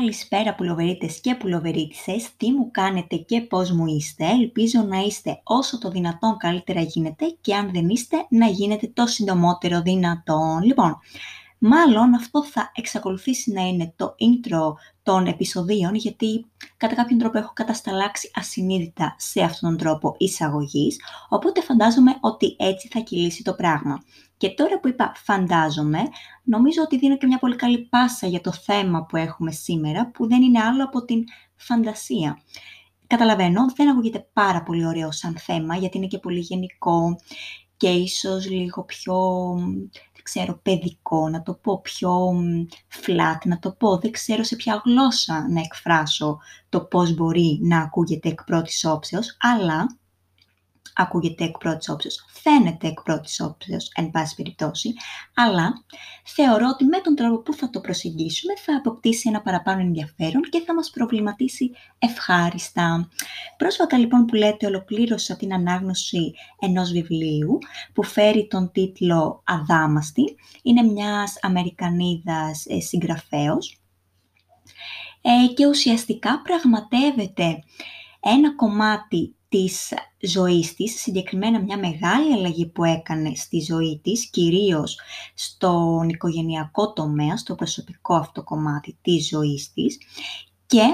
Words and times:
Καλησπέρα 0.00 0.54
πουλοβερίτες 0.54 1.20
και 1.20 1.34
πουλοβερίτησες, 1.34 2.36
τι 2.36 2.52
μου 2.52 2.70
κάνετε 2.70 3.16
και 3.16 3.40
πώς 3.40 3.70
μου 3.70 3.86
είστε. 3.86 4.26
Ελπίζω 4.26 4.82
να 4.82 4.98
είστε 4.98 5.40
όσο 5.42 5.78
το 5.78 5.90
δυνατόν 5.90 6.36
καλύτερα 6.36 6.80
γίνεται 6.80 7.36
και 7.40 7.54
αν 7.54 7.70
δεν 7.72 7.88
είστε 7.88 8.26
να 8.28 8.46
γίνετε 8.46 8.90
το 8.94 9.06
συντομότερο 9.06 9.82
δυνατόν. 9.82 10.62
Λοιπόν, 10.62 10.98
μάλλον 11.60 12.14
αυτό 12.14 12.44
θα 12.44 12.72
εξακολουθήσει 12.74 13.52
να 13.52 13.62
είναι 13.62 13.92
το 13.96 14.14
intro 14.18 14.72
των 15.02 15.26
επεισοδίων 15.26 15.94
γιατί 15.94 16.46
κατά 16.76 16.94
κάποιον 16.94 17.18
τρόπο 17.18 17.38
έχω 17.38 17.52
κατασταλάξει 17.54 18.30
ασυνείδητα 18.34 19.14
σε 19.18 19.40
αυτόν 19.40 19.68
τον 19.68 19.78
τρόπο 19.78 20.14
εισαγωγής, 20.18 21.00
οπότε 21.28 21.60
φαντάζομαι 21.62 22.16
ότι 22.20 22.56
έτσι 22.58 22.88
θα 22.88 23.00
κυλήσει 23.00 23.42
το 23.42 23.54
πράγμα. 23.54 24.02
Και 24.36 24.50
τώρα 24.50 24.80
που 24.80 24.88
είπα 24.88 25.12
φαντάζομαι, 25.16 25.98
νομίζω 26.42 26.82
ότι 26.82 26.98
δίνω 26.98 27.16
και 27.16 27.26
μια 27.26 27.38
πολύ 27.38 27.56
καλή 27.56 27.78
πάσα 27.78 28.26
για 28.26 28.40
το 28.40 28.52
θέμα 28.52 29.04
που 29.04 29.16
έχουμε 29.16 29.50
σήμερα, 29.50 30.10
που 30.10 30.28
δεν 30.28 30.42
είναι 30.42 30.60
άλλο 30.60 30.84
από 30.84 31.04
την 31.04 31.24
φαντασία. 31.56 32.38
Καταλαβαίνω, 33.06 33.60
δεν 33.76 33.88
ακούγεται 33.88 34.28
πάρα 34.32 34.62
πολύ 34.62 34.86
ωραίο 34.86 35.12
σαν 35.12 35.36
θέμα, 35.38 35.76
γιατί 35.76 35.96
είναι 35.96 36.06
και 36.06 36.18
πολύ 36.18 36.38
γενικό 36.38 37.16
και 37.76 37.88
ίσως 37.88 38.50
λίγο 38.50 38.84
πιο, 38.84 39.16
δεν 40.09 40.09
ξέρω, 40.30 40.58
παιδικό, 40.62 41.28
να 41.28 41.42
το 41.42 41.54
πω 41.54 41.80
πιο 41.80 42.32
flat, 43.04 43.38
να 43.44 43.58
το 43.58 43.72
πω, 43.72 43.98
δεν 43.98 44.10
ξέρω 44.10 44.42
σε 44.42 44.56
ποια 44.56 44.82
γλώσσα 44.84 45.48
να 45.50 45.60
εκφράσω 45.60 46.38
το 46.68 46.80
πώς 46.80 47.14
μπορεί 47.14 47.58
να 47.62 47.78
ακούγεται 47.78 48.28
εκ 48.28 48.44
πρώτης 48.44 48.84
όψεως, 48.84 49.36
αλλά 49.40 49.86
ακούγεται 50.94 51.44
εκ 51.44 51.58
πρώτης 51.58 51.88
όψεως, 51.88 52.24
φαίνεται 52.28 52.86
εκ 52.86 53.02
πρώτης 53.02 53.40
όψεως, 53.40 53.92
εν 53.94 54.10
πάση 54.10 54.34
περιπτώσει, 54.34 54.92
αλλά 55.34 55.84
θεωρώ 56.24 56.68
ότι 56.72 56.84
με 56.84 56.98
τον 56.98 57.14
τρόπο 57.14 57.42
που 57.42 57.54
θα 57.54 57.70
το 57.70 57.80
προσεγγίσουμε 57.80 58.52
θα 58.56 58.76
αποκτήσει 58.76 59.28
ένα 59.28 59.42
παραπάνω 59.42 59.80
ενδιαφέρον 59.80 60.42
και 60.42 60.62
θα 60.66 60.74
μας 60.74 60.90
προβληματίσει 60.90 61.70
ευχάριστα. 61.98 63.08
Πρόσφατα 63.56 63.98
λοιπόν 63.98 64.24
που 64.24 64.34
λέτε 64.34 64.66
ολοκλήρωσα 64.66 65.36
την 65.36 65.54
ανάγνωση 65.54 66.32
ενός 66.58 66.90
βιβλίου 66.90 67.58
που 67.92 68.02
φέρει 68.02 68.46
τον 68.46 68.70
τίτλο 68.72 69.42
«Αδάμαστη». 69.46 70.24
Είναι 70.62 70.82
μιας 70.82 71.38
Αμερικανίδας 71.40 72.64
ε, 72.68 72.80
συγγραφέως 72.80 73.80
ε, 75.22 75.52
και 75.54 75.66
ουσιαστικά 75.66 76.42
πραγματεύεται 76.42 77.62
ένα 78.20 78.54
κομμάτι 78.54 79.34
της 79.48 79.92
ζωής 80.20 80.74
της, 80.74 81.00
συγκεκριμένα 81.00 81.60
μια 81.60 81.78
μεγάλη 81.78 82.32
αλλαγή 82.32 82.66
που 82.66 82.84
έκανε 82.84 83.34
στη 83.34 83.60
ζωή 83.60 84.00
της, 84.02 84.30
κυρίως 84.30 85.00
στον 85.34 86.08
οικογενειακό 86.08 86.92
τομέα, 86.92 87.36
στο 87.36 87.54
προσωπικό 87.54 88.14
αυτό 88.14 88.42
κομμάτι 88.42 88.98
της 89.02 89.28
ζωής 89.28 89.72
της 89.72 89.98
και 90.70 90.86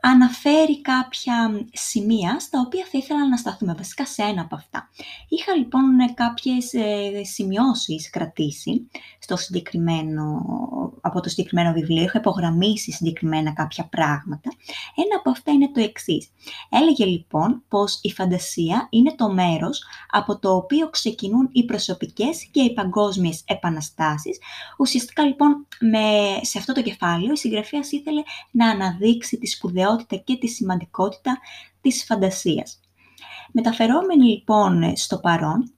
αναφέρει 0.00 0.80
κάποια 0.80 1.64
σημεία 1.72 2.40
στα 2.40 2.60
οποία 2.66 2.84
θα 2.90 2.98
ήθελα 2.98 3.28
να 3.28 3.36
σταθούμε, 3.36 3.74
βασικά 3.74 4.06
σε 4.06 4.22
ένα 4.22 4.40
από 4.40 4.54
αυτά. 4.54 4.88
Είχα 5.28 5.56
λοιπόν 5.56 6.14
κάποιες 6.14 6.72
ε, 6.72 7.24
σημειώσεις 7.24 8.10
κρατήσει 8.10 8.88
στο 9.18 9.36
συγκεκριμένο, 9.36 10.44
από 11.00 11.20
το 11.20 11.28
συγκεκριμένο 11.28 11.72
βιβλίο, 11.72 12.02
είχα 12.02 12.18
υπογραμμίσει 12.18 12.92
συγκεκριμένα 12.92 13.52
κάποια 13.52 13.84
πράγματα. 13.84 14.50
Ένα 14.94 15.16
από 15.18 15.30
αυτά 15.30 15.52
είναι 15.52 15.70
το 15.74 15.80
εξής. 15.80 16.30
Έλεγε 16.68 17.04
λοιπόν 17.04 17.62
πως 17.68 17.98
η 18.02 18.12
φαντασία 18.12 18.86
είναι 18.90 19.14
το 19.14 19.32
μέρος 19.32 19.84
από 20.10 20.38
το 20.38 20.54
οποίο 20.54 20.90
ξεκινούν 20.90 21.48
οι 21.52 21.64
προσωπικές 21.64 22.48
και 22.50 22.60
οι 22.60 22.72
παγκόσμιες 22.72 23.42
επαναστάσεις. 23.46 24.38
Ουσιαστικά 24.78 25.24
λοιπόν 25.24 25.66
με, 25.80 26.38
σε 26.42 26.58
αυτό 26.58 26.72
το 26.72 26.82
κεφάλαιο 26.82 27.32
η 27.32 27.36
συγγραφέας 27.36 27.92
ήθελε 27.92 28.22
να 28.50 28.68
αναδείξει 28.70 29.17
τη 29.18 29.46
σπουδαιότητα 29.46 30.16
και 30.16 30.36
τη 30.36 30.46
σημαντικότητα 30.46 31.38
της 31.80 32.04
φαντασίας. 32.04 32.80
Μεταφερόμενοι 33.52 34.24
λοιπόν 34.24 34.96
στο 34.96 35.18
παρόν, 35.18 35.72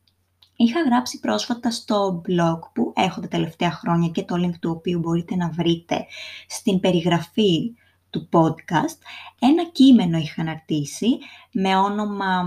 είχα 0.57 0.81
γράψει 0.81 1.21
πρόσφατα 1.21 1.71
στο 1.71 2.23
blog 2.29 2.59
που 2.75 2.93
έχω 2.97 3.21
τα 3.21 3.29
τελευταία 3.29 3.71
χρόνια 3.71 4.09
και 4.09 4.23
το 4.23 4.35
link 4.45 4.55
του 4.61 4.71
οποίου 4.71 4.99
μπορείτε 4.99 5.37
να 5.37 5.51
βρείτε 5.51 6.07
στην 6.49 6.81
περιγραφή 6.81 7.75
του 8.11 8.29
podcast, 8.33 8.99
ένα 9.39 9.65
κείμενο 9.73 10.19
είχα 10.19 10.41
αναρτήσει 10.43 11.19
με 11.53 11.77
όνομα 11.77 12.47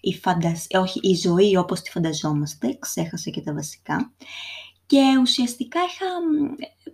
η, 0.00 0.20
όχι, 0.78 1.00
η 1.02 1.14
ζωή 1.14 1.56
όπως 1.56 1.80
τη 1.80 1.90
φανταζόμαστε, 1.90 2.76
ξέχασα 2.78 3.30
και 3.30 3.40
τα 3.40 3.54
βασικά, 3.54 4.12
και 4.86 5.02
ουσιαστικά 5.20 5.80
είχα 5.80 6.06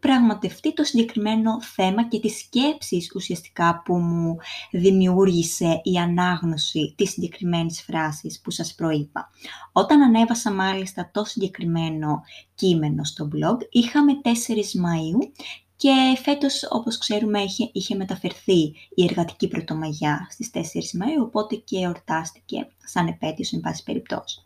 πραγματευτεί 0.00 0.74
το 0.74 0.84
συγκεκριμένο 0.84 1.62
θέμα 1.62 2.08
και 2.08 2.20
τις 2.20 2.38
σκέψεις 2.38 3.12
ουσιαστικά 3.14 3.82
που 3.84 3.94
μου 3.94 4.36
δημιούργησε 4.70 5.80
η 5.82 5.96
ανάγνωση 5.96 6.94
της 6.96 7.10
συγκεκριμένης 7.10 7.82
φράσης 7.82 8.40
που 8.40 8.50
σας 8.50 8.74
προείπα. 8.74 9.30
Όταν 9.72 10.02
ανέβασα 10.02 10.52
μάλιστα 10.52 11.10
το 11.12 11.24
συγκεκριμένο 11.24 12.20
κείμενο 12.54 13.04
στο 13.04 13.28
blog, 13.32 13.56
είχαμε 13.70 14.12
4 14.22 14.28
Μαΐου 14.28 15.30
και 15.76 16.18
φέτος, 16.22 16.68
όπως 16.70 16.98
ξέρουμε, 16.98 17.40
είχε, 17.40 17.70
είχε 17.72 17.94
μεταφερθεί 17.94 18.74
η 18.94 19.04
εργατική 19.04 19.48
πρωτομαγιά 19.48 20.26
στις 20.30 20.50
4 20.54 20.58
Μαΐου, 20.58 21.22
οπότε 21.22 21.56
και 21.56 21.78
εορτάστηκε 21.78 22.68
σαν 22.84 23.06
επέτειος, 23.06 23.52
εν 23.52 23.60
πάση 23.60 23.82
περιπτώσει. 23.82 24.44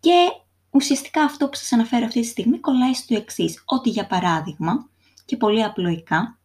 Και 0.00 0.30
ουσιαστικά 0.74 1.22
αυτό 1.22 1.48
που 1.48 1.56
σας 1.56 1.72
αναφέρω 1.72 2.06
αυτή 2.06 2.20
τη 2.20 2.26
στιγμή 2.26 2.60
κολλάει 2.60 2.94
στο 2.94 3.14
εξής. 3.14 3.62
Ότι 3.64 3.90
για 3.90 4.06
παράδειγμα, 4.06 4.88
και 5.24 5.36
πολύ 5.36 5.62
απλοϊκά, 5.62 6.38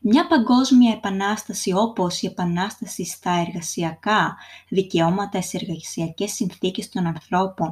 μια 0.00 0.26
παγκόσμια 0.26 0.92
επανάσταση 0.92 1.72
όπως 1.72 2.22
η 2.22 2.26
επανάσταση 2.26 3.04
στα 3.04 3.30
εργασιακά 3.30 4.36
δικαιώματα, 4.68 5.40
στις 5.40 5.62
εργασιακές 5.62 6.32
συνθήκες 6.32 6.88
των 6.88 7.06
ανθρώπων, 7.06 7.70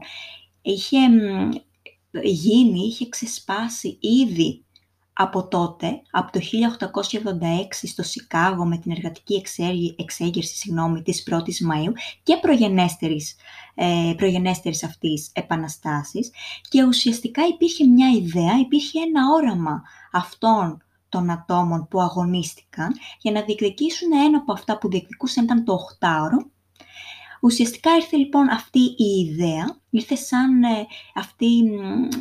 είχε 0.62 0.98
γίνει, 2.22 2.80
είχε 2.80 3.08
ξεσπάσει 3.08 3.98
ήδη 4.00 4.64
από 5.16 5.48
τότε, 5.48 6.02
από 6.10 6.32
το 6.32 6.40
1886 6.40 7.86
στο 7.86 8.02
Σικάγο 8.02 8.64
με 8.64 8.78
την 8.78 8.90
εργατική 8.90 9.42
εξέγερση 9.96 10.56
συγγνώμη, 10.56 11.02
της 11.02 11.22
1ης 11.30 11.38
Μαΐου 11.38 11.92
και 12.22 12.36
προγενέστερης, 12.36 13.36
ε, 13.74 14.14
προγενέστερης 14.16 14.84
αυτής 14.84 15.30
επαναστάσης 15.32 16.30
και 16.68 16.84
ουσιαστικά 16.84 17.46
υπήρχε 17.46 17.86
μια 17.86 18.08
ιδέα, 18.10 18.58
υπήρχε 18.58 19.00
ένα 19.00 19.22
όραμα 19.34 19.82
αυτών 20.12 20.82
των 21.08 21.30
ατόμων 21.30 21.88
που 21.88 22.00
αγωνίστηκαν 22.00 22.92
για 23.20 23.32
να 23.32 23.42
διεκδικήσουν 23.42 24.12
ένα 24.12 24.38
από 24.38 24.52
αυτά 24.52 24.78
που 24.78 24.88
διεκδικούσαν 24.88 25.44
ήταν 25.44 25.64
το 25.64 25.78
8ωρο 26.00 26.53
Ουσιαστικά 27.44 27.94
ήρθε 27.94 28.16
λοιπόν 28.16 28.48
αυτή 28.48 28.78
η 28.78 29.28
ιδέα, 29.28 29.80
ήρθε 29.90 30.14
σαν 30.14 30.62
ε, 30.62 30.86
αυτή 31.14 31.46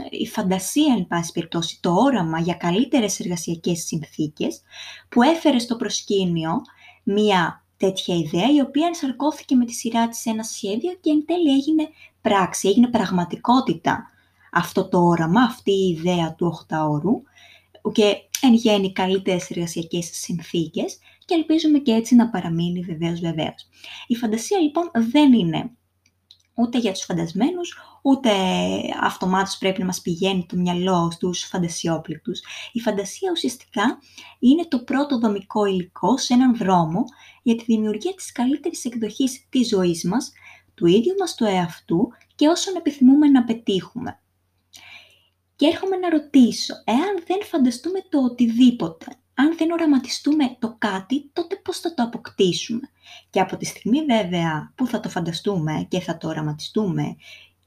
η 0.09 0.27
φαντασία, 0.27 0.93
εν 0.97 1.07
πάση 1.07 1.31
περιπτώσει, 1.31 1.77
το 1.81 1.93
όραμα 1.93 2.39
για 2.39 2.53
καλύτερες 2.53 3.19
εργασιακές 3.19 3.83
συνθήκες, 3.83 4.61
που 5.09 5.21
έφερε 5.21 5.59
στο 5.59 5.75
προσκήνιο 5.75 6.61
μία 7.03 7.65
τέτοια 7.77 8.15
ιδέα, 8.15 8.53
η 8.53 8.61
οποία 8.61 8.87
ενσαρκώθηκε 8.87 9.55
με 9.55 9.65
τη 9.65 9.73
σειρά 9.73 10.07
της 10.07 10.19
σε 10.19 10.29
ένα 10.29 10.43
σχέδιο 10.43 10.97
και 11.01 11.09
εν 11.09 11.25
τέλει 11.25 11.53
έγινε 11.53 11.89
πράξη, 12.21 12.67
έγινε 12.67 12.87
πραγματικότητα 12.87 14.09
αυτό 14.51 14.87
το 14.87 14.99
όραμα, 14.99 15.41
αυτή 15.41 15.71
η 15.71 15.89
ιδέα 15.89 16.33
του 16.33 16.65
8 16.69 16.75
ώρου 16.89 17.21
και 17.91 18.15
εν 18.41 18.53
γέννη 18.53 18.91
καλύτερες 18.91 19.49
εργασιακές 19.49 20.09
συνθήκες 20.11 20.97
και 21.25 21.33
ελπίζουμε 21.33 21.79
και 21.79 21.91
έτσι 21.91 22.15
να 22.15 22.29
παραμείνει 22.29 22.79
βεβαίως 22.79 23.19
βεβαίως. 23.19 23.67
Η 24.07 24.15
φαντασία 24.15 24.59
λοιπόν 24.59 24.91
δεν 25.11 25.33
είναι 25.33 25.71
ούτε 26.55 26.77
για 26.77 26.91
τους 26.91 27.03
φαντασμένους, 27.03 27.77
ούτε 28.01 28.29
αυτομάτως 29.01 29.57
πρέπει 29.57 29.79
να 29.79 29.85
μας 29.85 30.01
πηγαίνει 30.01 30.45
το 30.45 30.55
μυαλό 30.55 31.11
στους 31.11 31.43
φαντασιόπληκτους. 31.43 32.41
Η 32.71 32.79
φαντασία 32.79 33.31
ουσιαστικά 33.31 33.99
είναι 34.39 34.65
το 34.65 34.79
πρώτο 34.79 35.19
δομικό 35.19 35.65
υλικό 35.65 36.17
σε 36.17 36.33
έναν 36.33 36.55
δρόμο 36.55 37.03
για 37.43 37.55
τη 37.55 37.63
δημιουργία 37.63 38.13
της 38.13 38.31
καλύτερης 38.31 38.85
εκδοχής 38.85 39.45
της 39.49 39.67
ζωής 39.67 40.03
μας, 40.03 40.31
του 40.73 40.85
ίδιου 40.85 41.15
μας 41.19 41.35
του 41.35 41.43
εαυτού 41.43 42.07
και 42.35 42.47
όσων 42.47 42.75
επιθυμούμε 42.75 43.27
να 43.27 43.43
πετύχουμε. 43.43 44.17
Και 45.55 45.65
έρχομαι 45.65 45.95
να 45.95 46.09
ρωτήσω, 46.09 46.73
εάν 46.85 47.23
δεν 47.27 47.43
φανταστούμε 47.43 47.99
το 48.09 48.19
οτιδήποτε, 48.19 49.05
αν 49.33 49.55
δεν 49.57 49.71
οραματιστούμε 49.71 50.55
το 50.59 50.75
κάτι, 50.77 51.29
τότε 51.33 51.55
πώς 51.55 51.79
θα 51.79 51.93
το 51.93 52.03
αποκτήσουμε; 52.03 52.89
Και 53.29 53.39
από 53.39 53.57
τη 53.57 53.65
στιγμή 53.65 54.05
βέβαια 54.05 54.73
που 54.75 54.87
θα 54.87 54.99
το 54.99 55.09
φανταστούμε 55.09 55.85
και 55.89 55.99
θα 55.99 56.17
το 56.17 56.27
οραματιστούμε 56.27 57.15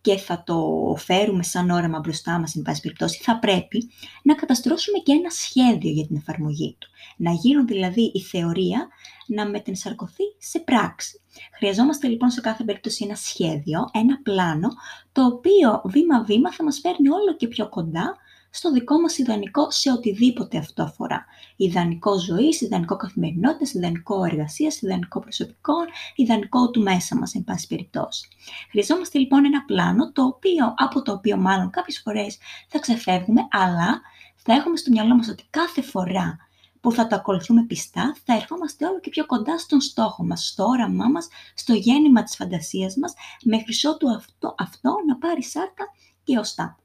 και 0.01 0.17
θα 0.17 0.43
το 0.47 0.95
φέρουμε 0.99 1.43
σαν 1.43 1.71
όραμα 1.71 1.99
μπροστά 1.99 2.39
μας, 2.39 2.55
εν 2.55 2.63
πάση 2.63 2.81
περιπτώσει, 2.81 3.23
θα 3.23 3.39
πρέπει 3.39 3.91
να 4.23 4.35
καταστρώσουμε 4.35 4.99
και 4.99 5.13
ένα 5.13 5.31
σχέδιο 5.31 5.91
για 5.91 6.07
την 6.07 6.17
εφαρμογή 6.17 6.77
του. 6.79 6.89
Να 7.17 7.31
γίνουν 7.31 7.67
δηλαδή 7.67 8.11
η 8.15 8.21
θεωρία 8.21 8.89
να 9.27 9.47
μετενσαρκωθεί 9.47 10.25
σε 10.39 10.59
πράξη. 10.59 11.21
Χρειαζόμαστε 11.57 12.09
λοιπόν 12.09 12.31
σε 12.31 12.41
κάθε 12.41 12.65
περίπτωση 12.65 13.05
ένα 13.05 13.15
σχέδιο, 13.15 13.89
ένα 13.93 14.21
πλάνο, 14.23 14.69
το 15.13 15.25
οποίο 15.25 15.83
βήμα-βήμα 15.85 16.53
θα 16.53 16.65
μας 16.65 16.79
φέρνει 16.79 17.09
όλο 17.09 17.37
και 17.37 17.49
πιο 17.49 17.69
κοντά 17.69 18.17
στο 18.51 18.73
δικό 18.73 19.01
μας 19.01 19.19
ιδανικό 19.19 19.71
σε 19.71 19.91
οτιδήποτε 19.91 20.59
αυτό 20.59 20.83
αφορά. 20.83 21.25
Ιδανικό 21.57 22.19
ζωής, 22.19 22.61
ιδανικό 22.61 22.97
καθημερινότητας, 22.97 23.73
ιδανικό 23.75 24.25
εργασίας, 24.25 24.83
ιδανικό 24.83 25.21
προσωπικό, 25.21 25.75
ιδανικό 26.15 26.71
του 26.71 26.83
μέσα 26.83 27.17
μας, 27.17 27.35
εν 27.35 27.45
πάση 27.45 27.67
περιπτώσει. 27.67 28.29
Χρειαζόμαστε 28.71 29.19
λοιπόν 29.19 29.45
ένα 29.45 29.65
πλάνο, 29.65 30.13
το 30.13 30.23
οποίο, 30.23 30.75
από 30.77 31.03
το 31.03 31.13
οποίο 31.13 31.37
μάλλον 31.37 31.71
κάποιες 31.71 32.01
φορές 32.05 32.39
θα 32.69 32.79
ξεφεύγουμε, 32.79 33.47
αλλά 33.51 34.01
θα 34.37 34.53
έχουμε 34.53 34.77
στο 34.77 34.91
μυαλό 34.91 35.15
μας 35.15 35.29
ότι 35.29 35.45
κάθε 35.51 35.83
φορά 35.83 36.37
που 36.81 36.93
θα 36.93 37.07
το 37.07 37.17
ακολουθούμε 37.17 37.65
πιστά, 37.65 38.17
θα 38.25 38.35
ερχόμαστε 38.35 38.87
όλο 38.87 39.01
και 39.01 39.11
πιο 39.11 39.27
κοντά 39.27 39.59
στον 39.59 39.81
στόχο 39.81 40.25
μας, 40.25 40.47
στο 40.47 40.65
όραμά 40.65 41.09
μας, 41.09 41.29
στο 41.55 41.73
γέννημα 41.75 42.23
της 42.23 42.37
φαντασίας 42.37 42.97
μας, 42.97 43.15
μέχρι 43.45 43.75
ότου 43.89 44.11
αυτό, 44.11 44.55
αυτό 44.59 44.95
να 45.07 45.17
πάρει 45.17 45.43
σάρκα 45.43 45.85
και 46.25 46.39
οστά. 46.39 46.79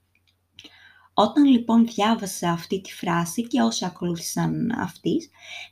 Όταν 1.13 1.43
λοιπόν 1.45 1.85
διάβασα 1.85 2.51
αυτή 2.51 2.81
τη 2.81 2.93
φράση 2.93 3.47
και 3.47 3.61
όσοι 3.61 3.85
ακολούθησαν 3.85 4.71
αυτής, 4.79 5.29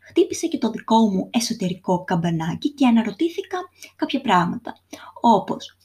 χτύπησε 0.08 0.48
και 0.48 0.58
το 0.58 0.70
δικό 0.70 1.10
μου 1.10 1.30
εσωτερικό 1.30 2.04
καμπανάκι 2.04 2.74
και 2.74 2.88
αναρωτήθηκα 2.88 3.58
κάποια 3.96 4.22
πράγματα, 4.22 4.74
όπως 5.22 5.78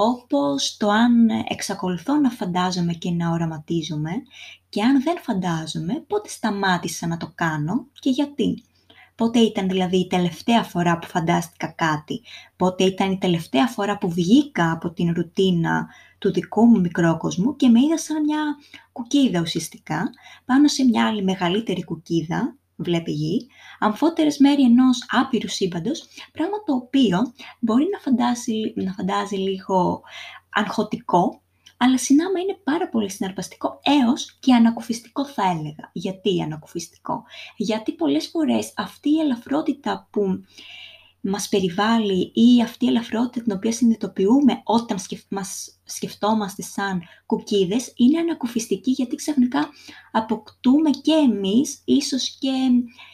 όπως 0.00 0.76
το 0.76 0.88
αν 0.88 1.28
εξακολουθώ 1.48 2.14
να 2.14 2.30
φαντάζομαι 2.30 2.92
και 2.92 3.10
να 3.10 3.30
οραματίζομαι 3.30 4.10
και 4.68 4.82
αν 4.82 5.02
δεν 5.02 5.18
φαντάζομαι 5.20 6.04
πότε 6.06 6.28
σταμάτησα 6.28 7.06
να 7.06 7.16
το 7.16 7.32
κάνω 7.34 7.86
και 7.92 8.10
γιατί. 8.10 8.62
Πότε 9.14 9.38
ήταν 9.38 9.68
δηλαδή 9.68 9.96
η 9.96 10.06
τελευταία 10.06 10.62
φορά 10.62 10.98
που 10.98 11.06
φαντάστηκα 11.06 11.66
κάτι, 11.66 12.22
πότε 12.56 12.84
ήταν 12.84 13.12
η 13.12 13.18
τελευταία 13.18 13.66
φορά 13.66 13.98
που 13.98 14.10
βγήκα 14.10 14.72
από 14.72 14.90
την 14.90 15.12
ρουτίνα 15.12 15.86
του 16.18 16.32
δικού 16.32 16.64
μου 16.64 16.80
μικρόκοσμου 16.80 17.56
και 17.56 17.68
με 17.68 17.80
είδα 17.80 17.98
σαν 17.98 18.22
μια 18.22 18.56
κουκίδα 18.92 19.40
ουσιαστικά, 19.40 20.10
πάνω 20.44 20.68
σε 20.68 20.84
μια 20.84 21.06
άλλη 21.06 21.22
μεγαλύτερη 21.22 21.84
κουκίδα, 21.84 22.56
βλέπει 22.76 23.12
γη, 23.12 23.46
αμφότερες 23.78 24.38
μέρη 24.38 24.62
ενός 24.62 25.06
άπειρου 25.10 25.48
σύμπαντος, 25.48 26.04
πράγμα 26.32 26.62
το 26.66 26.74
οποίο 26.74 27.32
μπορεί 27.60 27.88
να 27.92 27.98
φαντάζει, 27.98 28.72
να 28.74 28.92
φαντάζει 28.92 29.36
λίγο 29.36 30.02
αγχωτικό, 30.50 31.42
αλλά 31.76 31.98
συνάμα 31.98 32.40
είναι 32.40 32.60
πάρα 32.64 32.88
πολύ 32.88 33.10
συναρπαστικό 33.10 33.80
έως 33.82 34.36
και 34.40 34.54
ανακουφιστικό 34.54 35.26
θα 35.26 35.42
έλεγα. 35.42 35.90
Γιατί 35.92 36.42
ανακουφιστικό; 36.42 37.22
Γιατί 37.56 37.92
πολλές 37.92 38.26
φορές 38.26 38.72
αυτή 38.76 39.10
η 39.10 39.20
ελαφρότητα 39.20 40.08
που 40.10 40.42
μας 41.20 41.48
περιβάλλει 41.48 42.32
ή 42.34 42.62
αυτή 42.62 42.84
η 42.84 42.88
ελαφρότητα 42.88 43.44
την 43.44 43.52
οποία 43.52 43.72
συνειδητοποιούμε 43.72 44.60
όταν 44.64 44.98
μας 45.28 45.78
σκεφτόμαστε 45.84 46.62
σαν 46.62 47.02
κουκίδες 47.26 47.92
είναι 47.96 48.18
ανακουφιστική 48.18 48.90
γιατί 48.90 49.16
ξαφνικά 49.16 49.68
αποκτούμε 50.12 50.90
και 50.90 51.12
εμείς 51.12 51.82
ίσως 51.84 52.36
και 52.38 52.50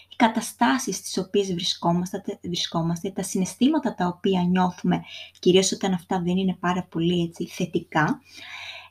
οι 0.09 0.17
καταστάσεις 0.17 0.97
στις 0.97 1.19
οποίες 1.19 1.53
βρισκόμαστε, 1.53 2.25
βρισκόμαστε, 2.43 3.11
τα 3.11 3.23
συναισθήματα 3.23 3.95
τα 3.95 4.07
οποία 4.07 4.43
νιώθουμε, 4.43 5.03
κυρίως 5.39 5.73
όταν 5.73 5.93
αυτά 5.93 6.23
δεν 6.23 6.37
είναι 6.37 6.57
πάρα 6.61 6.87
πολύ 6.91 7.23
έτσι, 7.23 7.47
θετικά, 7.47 8.21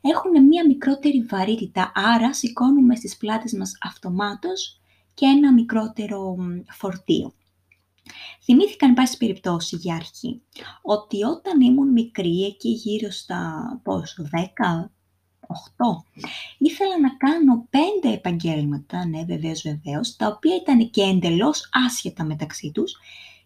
έχουν 0.02 0.48
μία 0.48 0.66
μικρότερη 0.68 1.22
βαρύτητα, 1.30 1.92
άρα 1.96 2.34
σηκώνουμε 2.34 2.96
στις 2.96 3.18
πλάτες 3.18 3.54
μας 3.54 3.78
αυτομάτως 3.82 4.82
και 5.14 5.26
ένα 5.26 5.54
μικρότερο 5.54 6.36
φορτίο. 6.70 7.34
Θυμήθηκα, 8.44 8.86
εν 8.86 8.94
πάση 8.94 9.18
περιπτώσει, 9.18 9.76
για 9.76 9.96
αρχή, 9.96 10.42
ότι 10.82 11.24
όταν 11.24 11.62
ήμουν 11.62 11.92
μικρή, 11.92 12.44
εκεί 12.44 12.70
γύρω 12.70 13.12
στα, 13.12 13.64
πόσο, 13.84 14.30
10, 14.32 14.90
8, 15.48 15.56
ήθελα 16.58 17.00
να 17.00 17.18
κάνω 17.18 17.68
πέντε 17.70 18.16
επαγγέλματα, 18.16 19.06
ναι 19.06 19.24
βεβαίως 19.24 19.62
βεβαίως, 19.62 20.16
τα 20.16 20.28
οποία 20.28 20.56
ήταν 20.56 20.90
και 20.90 21.02
εντελώς 21.02 21.70
άσχετα 21.86 22.24
μεταξύ 22.24 22.72
τους 22.72 22.98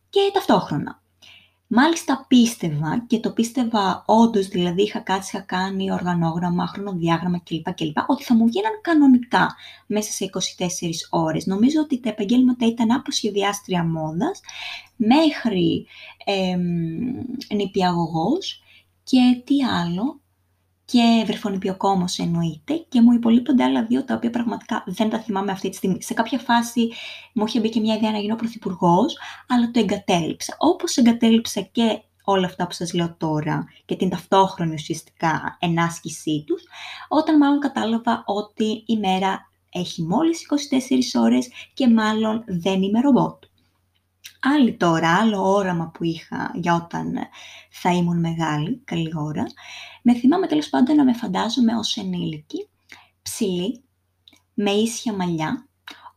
και 0.09 0.19
ταυτόχρονα. 0.33 1.01
Μάλιστα 1.69 2.25
πίστευα 2.27 3.03
και 3.07 3.19
το 3.19 3.31
πίστευα 3.31 4.03
όντως, 4.05 4.47
δηλαδή 4.47 4.81
είχα 4.81 4.99
κάτσει, 4.99 5.35
είχα 5.35 5.45
κάνει 5.45 5.91
οργανόγραμμα, 5.91 6.67
χρονοδιάγραμμα 6.67 7.39
κλπ. 7.39 7.73
κλπ 7.73 7.97
ότι 8.07 8.23
θα 8.23 8.35
μου 8.35 8.45
βγαίναν 8.45 8.71
κανονικά 8.81 9.55
μέσα 9.87 10.11
σε 10.11 10.25
24 10.25 10.29
ώρες. 11.09 11.45
Νομίζω 11.45 11.81
ότι 11.81 11.99
τα 11.99 12.09
επαγγέλματα 12.09 12.65
ήταν 12.65 12.91
από 12.91 13.11
σχεδιάστρια 13.11 13.83
μόδας 13.83 14.41
μέχρι 14.95 15.87
ε, 16.25 16.57
νηπιαγωγός 17.55 18.61
και 19.03 19.41
τι 19.45 19.63
άλλο, 19.63 20.19
και 20.91 21.23
βρεφονιπιοκόμος 21.25 22.17
εννοείται 22.17 22.85
και 22.89 23.01
μου 23.01 23.11
υπολείπονται 23.11 23.63
άλλα 23.63 23.83
δύο 23.83 24.03
τα 24.03 24.13
οποία 24.15 24.29
πραγματικά 24.29 24.83
δεν 24.85 25.09
τα 25.09 25.19
θυμάμαι 25.19 25.51
αυτή 25.51 25.69
τη 25.69 25.75
στιγμή. 25.75 26.01
Σε 26.01 26.13
κάποια 26.13 26.39
φάση 26.39 26.91
μου 27.33 27.45
είχε 27.45 27.59
μπει 27.59 27.69
και 27.69 27.79
μια 27.79 27.95
ιδέα 27.95 28.11
να 28.11 28.17
γίνω 28.17 28.35
πρωθυπουργός, 28.35 29.17
αλλά 29.47 29.71
το 29.71 29.79
εγκατέλειψα. 29.79 30.55
Όπως 30.57 30.97
εγκατέλειψα 30.97 31.61
και 31.61 32.01
όλα 32.23 32.45
αυτά 32.45 32.67
που 32.67 32.73
σας 32.73 32.93
λέω 32.93 33.15
τώρα 33.17 33.67
και 33.85 33.95
την 33.95 34.09
ταυτόχρονη 34.09 34.73
ουσιαστικά 34.73 35.57
ενάσκησή 35.59 36.43
τους, 36.47 36.63
όταν 37.07 37.37
μάλλον 37.37 37.59
κατάλαβα 37.59 38.23
ότι 38.25 38.83
η 38.85 38.97
μέρα 38.97 39.49
έχει 39.71 40.01
μόλις 40.03 40.45
24 41.15 41.21
ώρες 41.21 41.47
και 41.73 41.87
μάλλον 41.87 42.43
δεν 42.47 42.81
είμαι 42.81 42.99
ρομπότ. 42.99 43.43
Άλλη 44.41 44.75
τώρα, 44.75 45.17
άλλο 45.17 45.53
όραμα 45.53 45.91
που 45.93 46.03
είχα 46.03 46.51
για 46.55 46.75
όταν 46.75 47.13
θα 47.69 47.93
ήμουν 47.93 48.19
μεγάλη, 48.19 48.81
καλή 48.83 49.11
ώρα, 49.15 49.45
με 50.01 50.13
θυμάμαι 50.13 50.47
τέλος 50.47 50.69
πάντων 50.69 50.95
να 50.95 51.03
με 51.03 51.13
φαντάζομαι 51.13 51.75
ως 51.75 51.97
ενήλικη, 51.97 52.69
ψηλή, 53.21 53.83
με 54.53 54.71
ίσια 54.71 55.13
μαλλιά, 55.13 55.67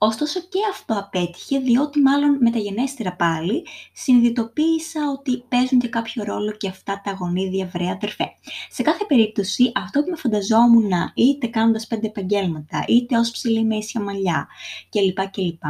Ωστόσο 0.03 0.41
και 0.41 0.59
αυτό 0.71 0.99
απέτυχε, 0.99 1.59
διότι 1.59 2.01
μάλλον 2.01 2.39
μεταγενέστερα 2.41 3.17
πάλι 3.17 3.67
συνειδητοποίησα 3.93 5.01
ότι 5.19 5.45
παίζουν 5.49 5.79
και 5.79 5.89
κάποιο 5.89 6.25
ρόλο 6.25 6.53
και 6.53 6.69
αυτά 6.69 7.01
τα 7.05 7.13
γονίδια 7.13 7.67
βρέα 7.67 7.93
αδερφέ. 7.93 8.25
Σε 8.71 8.83
κάθε 8.83 9.05
περίπτωση, 9.05 9.73
αυτό 9.75 10.03
που 10.03 10.11
με 10.11 10.17
φανταζόμουν 10.17 10.91
είτε 11.15 11.47
κάνοντας 11.47 11.87
πέντε 11.87 12.07
επαγγέλματα, 12.07 12.85
είτε 12.89 13.19
ως 13.19 13.31
ψηλή 13.31 13.65
με 13.65 13.77
ίσια 13.77 14.01
μαλλιά 14.01 14.49
κλπ. 14.91 15.31
κλπ 15.31 15.63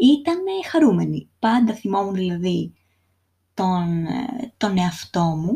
ήταν 0.00 0.42
χαρούμενη. 0.70 1.28
Πάντα 1.38 1.74
θυμόμουν 1.74 2.14
δηλαδή 2.14 2.74
τον, 3.54 4.06
τον 4.56 4.78
εαυτό 4.78 5.22
μου 5.22 5.52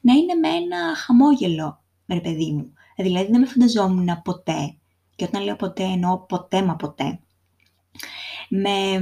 να 0.00 0.12
είναι 0.12 0.34
με 0.34 0.48
ένα 0.48 0.96
χαμόγελο, 0.96 1.82
ρε 2.06 2.20
παιδί 2.20 2.52
μου. 2.52 2.72
Δηλαδή 2.96 3.30
δεν 3.30 3.40
με 3.40 3.46
φανταζόμουν 3.46 4.22
ποτέ, 4.24 4.76
και 5.16 5.24
όταν 5.24 5.42
λέω 5.42 5.56
ποτέ 5.56 5.82
εννοώ 5.82 6.18
ποτέ 6.18 6.62
μα 6.62 6.76
ποτέ, 6.76 7.20
με, 8.48 9.00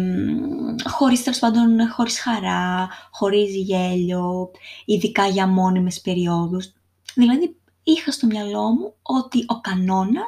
χωρίς 0.88 1.22
τέλος 1.22 1.38
πάντων, 1.38 1.91
χωρίς 1.91 2.20
χαρά, 2.20 2.88
χωρίς 3.10 3.55
γέλιο, 3.55 4.50
ειδικά 4.84 5.26
για 5.26 5.46
μόνιμες 5.46 6.00
περιόδους. 6.00 6.72
Δηλαδή 7.15 7.56
είχα 7.82 8.10
στο 8.10 8.26
μυαλό 8.26 8.62
μου 8.62 8.94
ότι 9.03 9.44
ο 9.46 9.60
κανόνας 9.60 10.24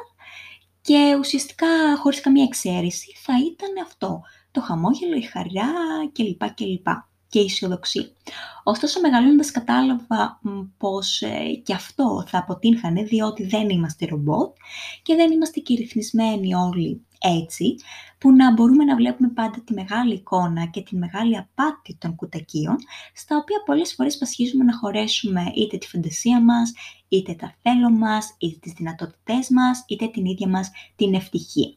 και 0.81 1.15
ουσιαστικά 1.19 1.67
χωρίς 1.97 2.21
καμία 2.21 2.43
εξαίρεση 2.43 3.15
θα 3.23 3.33
ήταν 3.51 3.85
αυτό 3.85 4.21
το 4.51 4.61
χαμόγελο, 4.61 5.15
η 5.15 5.21
χαρά 5.21 5.71
κλπ. 6.11 6.53
κλπ. 6.53 6.87
και 7.29 7.39
η 7.39 7.43
αισιοδοξία. 7.43 8.09
Ωστόσο, 8.63 8.99
μεγαλώνοντας 8.99 9.51
κατάλαβα 9.51 10.39
πως 10.77 11.21
ε, 11.21 11.53
και 11.63 11.73
αυτό 11.73 12.23
θα 12.27 12.37
αποτύχανε, 12.37 13.03
διότι 13.03 13.43
δεν 13.45 13.69
είμαστε 13.69 14.05
ρομπότ 14.05 14.55
και 15.01 15.15
δεν 15.15 15.31
είμαστε 15.31 15.59
και 15.59 15.75
ρυθμισμένοι 15.75 16.53
όλοι 16.53 17.05
έτσι, 17.19 17.75
που 18.17 18.31
να 18.31 18.53
μπορούμε 18.53 18.83
να 18.83 18.95
βλέπουμε 18.95 19.29
πάντα 19.29 19.61
τη 19.63 19.73
μεγάλη 19.73 20.13
εικόνα 20.13 20.65
και 20.65 20.81
τη 20.81 20.95
μεγάλη 20.95 21.37
απάτη 21.37 21.95
των 21.95 22.15
κουτακίων, 22.15 22.75
στα 23.13 23.37
οποία 23.37 23.63
πολλές 23.65 23.93
φορές 23.93 24.17
πασχίζουμε 24.17 24.63
να 24.63 24.77
χωρέσουμε 24.77 25.51
είτε 25.55 25.77
τη 25.77 25.87
φαντασία 25.87 26.43
μας, 26.43 26.73
είτε 27.07 27.33
τα 27.33 27.55
θέλω 27.61 27.89
μας, 27.89 28.35
είτε 28.37 28.57
τις 28.61 28.73
δυνατότητές 28.73 29.49
μας, 29.49 29.83
είτε 29.87 30.07
την 30.07 30.25
ίδια 30.25 30.47
μας 30.47 30.71
την 30.95 31.13
ευτυχία. 31.13 31.75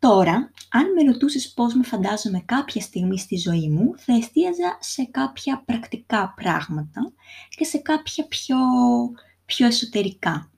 Τώρα, 0.00 0.50
αν 0.70 0.92
με 0.92 1.02
ρωτούσες 1.10 1.52
πώς 1.52 1.74
με 1.74 1.82
φαντάζομαι 1.82 2.40
κάποια 2.40 2.80
στιγμή 2.80 3.18
στη 3.18 3.36
ζωή 3.36 3.68
μου, 3.68 3.94
θα 3.96 4.14
εστίαζα 4.14 4.78
σε 4.80 5.04
κάποια 5.04 5.62
πρακτικά 5.66 6.34
πράγματα 6.36 7.12
και 7.48 7.64
σε 7.64 7.78
κάποια 7.78 8.26
πιο, 8.26 8.56
πιο 9.44 9.66
εσωτερικά. 9.66 10.50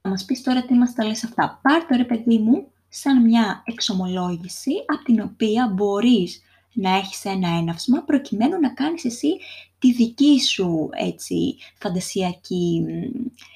Θα 0.00 0.08
μας 0.08 0.24
πεις 0.24 0.42
τώρα 0.42 0.64
τι 0.64 0.74
μας 0.74 0.94
τα 0.94 1.04
λες 1.04 1.24
αυτά. 1.24 1.60
Πάρ' 1.62 1.86
το 1.86 1.96
ρε 1.96 2.04
παιδί 2.04 2.38
μου 2.38 2.72
σαν 2.88 3.22
μια 3.22 3.62
εξομολόγηση 3.66 4.72
από 4.86 5.04
την 5.04 5.20
οποία 5.20 5.68
μπορείς 5.74 6.40
να 6.72 6.96
έχεις 6.96 7.24
ένα 7.24 7.48
έναυσμα 7.48 8.02
προκειμένου 8.02 8.60
να 8.60 8.72
κάνεις 8.72 9.04
εσύ 9.04 9.36
τη 9.78 9.92
δική 9.92 10.40
σου 10.40 10.88
έτσι, 10.92 11.56
φαντασιακή 11.78 12.84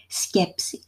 σκέψη 0.08 0.87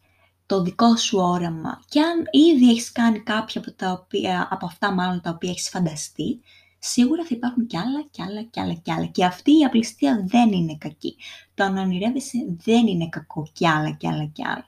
το 0.50 0.62
δικό 0.62 0.96
σου 0.96 1.18
όραμα 1.18 1.82
και 1.88 2.00
αν 2.00 2.28
ήδη 2.30 2.70
έχεις 2.70 2.92
κάνει 2.92 3.20
κάποια 3.20 3.60
από, 3.60 3.72
τα 3.72 3.92
οποία, 3.92 4.48
από 4.50 4.66
αυτά 4.66 4.92
μάλλον 4.92 5.20
τα 5.20 5.30
οποία 5.30 5.50
έχεις 5.50 5.68
φανταστεί, 5.68 6.40
σίγουρα 6.78 7.22
θα 7.22 7.28
υπάρχουν 7.34 7.66
κι 7.66 7.76
άλλα, 7.76 8.02
κι 8.10 8.22
άλλα, 8.22 8.42
κι 8.42 8.60
άλλα, 8.60 8.72
κι 8.72 8.92
άλλα. 8.92 9.06
Και 9.06 9.24
αυτή 9.24 9.50
η 9.58 9.64
απληστία 9.64 10.24
δεν 10.26 10.52
είναι 10.52 10.76
κακή. 10.76 11.16
Το 11.54 11.68
να 11.68 11.80
ονειρεύεσαι 11.82 12.38
δεν 12.64 12.86
είναι 12.86 13.08
κακό 13.08 13.46
κι 13.52 13.66
άλλα, 13.68 13.90
κι 13.90 14.06
άλλα, 14.06 14.24
κι 14.24 14.46
άλλα. 14.46 14.64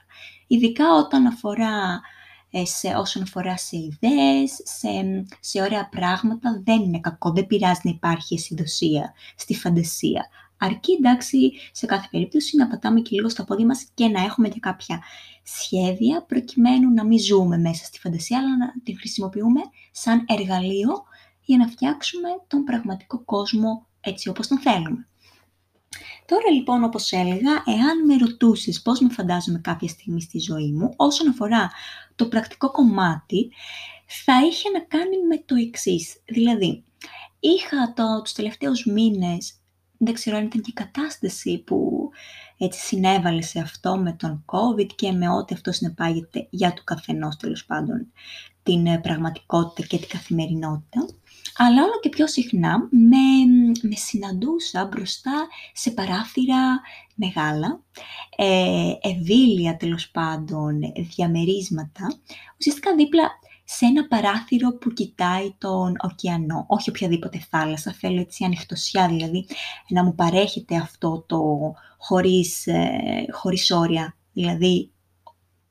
Ειδικά 0.47 0.93
όταν 0.93 1.25
αφορά 1.25 2.01
ε, 2.51 2.65
σε, 2.65 2.87
όσον 2.87 3.21
αφορά 3.21 3.57
σε 3.57 3.77
ιδέες, 3.77 4.51
σε, 4.63 5.25
σε 5.39 5.61
ωραία 5.61 5.89
πράγματα, 5.89 6.61
δεν 6.63 6.81
είναι 6.81 6.99
κακό, 6.99 7.31
δεν 7.31 7.47
πειράζει 7.47 7.81
να 7.83 7.91
υπάρχει 7.91 8.33
αισθητοσία 8.33 9.13
στη 9.35 9.55
φαντασία. 9.55 10.27
Αρκεί 10.65 10.91
εντάξει 10.91 11.51
σε 11.71 11.85
κάθε 11.85 12.07
περίπτωση 12.11 12.57
να 12.57 12.67
πατάμε 12.67 12.99
και 13.01 13.15
λίγο 13.15 13.29
στα 13.29 13.43
πόδια 13.43 13.65
μας 13.65 13.87
και 13.93 14.07
να 14.07 14.21
έχουμε 14.21 14.49
και 14.49 14.59
κάποια 14.59 15.03
σχέδια 15.43 16.23
προκειμένου 16.27 16.93
να 16.93 17.05
μην 17.05 17.19
ζούμε 17.19 17.57
μέσα 17.57 17.85
στη 17.85 17.99
φαντασία 17.99 18.37
αλλά 18.37 18.57
να 18.57 18.73
την 18.83 18.97
χρησιμοποιούμε 18.97 19.61
σαν 19.91 20.25
εργαλείο 20.27 21.03
για 21.41 21.57
να 21.57 21.67
φτιάξουμε 21.67 22.29
τον 22.47 22.63
πραγματικό 22.63 23.23
κόσμο 23.23 23.87
έτσι 24.01 24.29
όπως 24.29 24.47
τον 24.47 24.59
θέλουμε. 24.59 25.07
Τώρα 26.25 26.51
λοιπόν 26.53 26.83
όπως 26.83 27.11
έλεγα, 27.11 27.63
εάν 27.65 28.05
με 28.05 28.17
ρωτούσες 28.17 28.81
πώς 28.81 28.99
με 28.99 29.09
φαντάζομαι 29.09 29.59
κάποια 29.59 29.87
στιγμή 29.87 30.21
στη 30.21 30.39
ζωή 30.39 30.71
μου, 30.71 30.93
όσον 30.95 31.27
αφορά 31.27 31.71
το 32.15 32.27
πρακτικό 32.27 32.71
κομμάτι, 32.71 33.51
θα 34.05 34.45
είχε 34.45 34.69
να 34.69 34.79
κάνει 34.79 35.17
με 35.27 35.37
το 35.45 35.55
εξής. 35.55 36.21
Δηλαδή, 36.25 36.83
είχα 37.39 37.93
το, 37.95 38.21
τους 38.23 38.33
τελευταίους 38.33 38.85
μήνες 38.85 39.62
δεν 40.05 40.13
ξέρω 40.13 40.37
αν 40.37 40.45
ήταν 40.45 40.61
και 40.61 40.69
η 40.69 40.73
κατάσταση 40.73 41.63
που 41.65 42.09
έτσι 42.57 42.79
συνέβαλε 42.79 43.41
σε 43.41 43.59
αυτό 43.59 43.97
με 43.97 44.13
τον 44.13 44.45
COVID 44.45 44.87
και 44.95 45.11
με 45.11 45.29
ό,τι 45.29 45.53
αυτό 45.53 45.71
συνεπάγεται 45.71 46.47
για 46.49 46.73
το 46.73 46.81
καθενός 46.83 47.37
τέλος 47.37 47.65
πάντων 47.65 48.11
την 48.63 48.85
ε, 48.85 48.99
πραγματικότητα 48.99 49.87
και 49.87 49.97
την 49.97 50.07
καθημερινότητα. 50.07 51.05
Αλλά 51.57 51.83
όλο 51.83 51.99
και 52.01 52.09
πιο 52.09 52.27
συχνά 52.27 52.77
με, 52.91 53.17
με 53.81 53.95
συναντούσα 53.95 54.85
μπροστά 54.85 55.47
σε 55.73 55.91
παράθυρα 55.91 56.81
μεγάλα, 57.15 57.81
ε, 58.37 58.91
ευήλια 59.01 59.77
τέλος 59.77 60.09
πάντων 60.09 60.79
διαμερίσματα, 61.15 62.19
ουσιαστικά 62.59 62.95
δίπλα 62.95 63.23
σε 63.75 63.85
ένα 63.85 64.07
παράθυρο 64.07 64.77
που 64.77 64.89
κοιτάει 64.89 65.53
τον 65.57 65.95
ωκεανό, 65.99 66.65
όχι 66.67 66.89
οποιαδήποτε 66.89 67.45
θάλασσα, 67.49 67.93
θέλω 67.93 68.19
έτσι 68.19 68.43
ανοιχτοσιά, 68.43 69.07
δηλαδή 69.07 69.47
να 69.89 70.03
μου 70.03 70.15
παρέχεται 70.15 70.75
αυτό 70.75 71.23
το 71.27 71.39
χωρίς, 71.97 72.67
ε, 72.67 73.25
χωρίς 73.31 73.71
όρια, 73.71 74.15
δηλαδή 74.33 74.91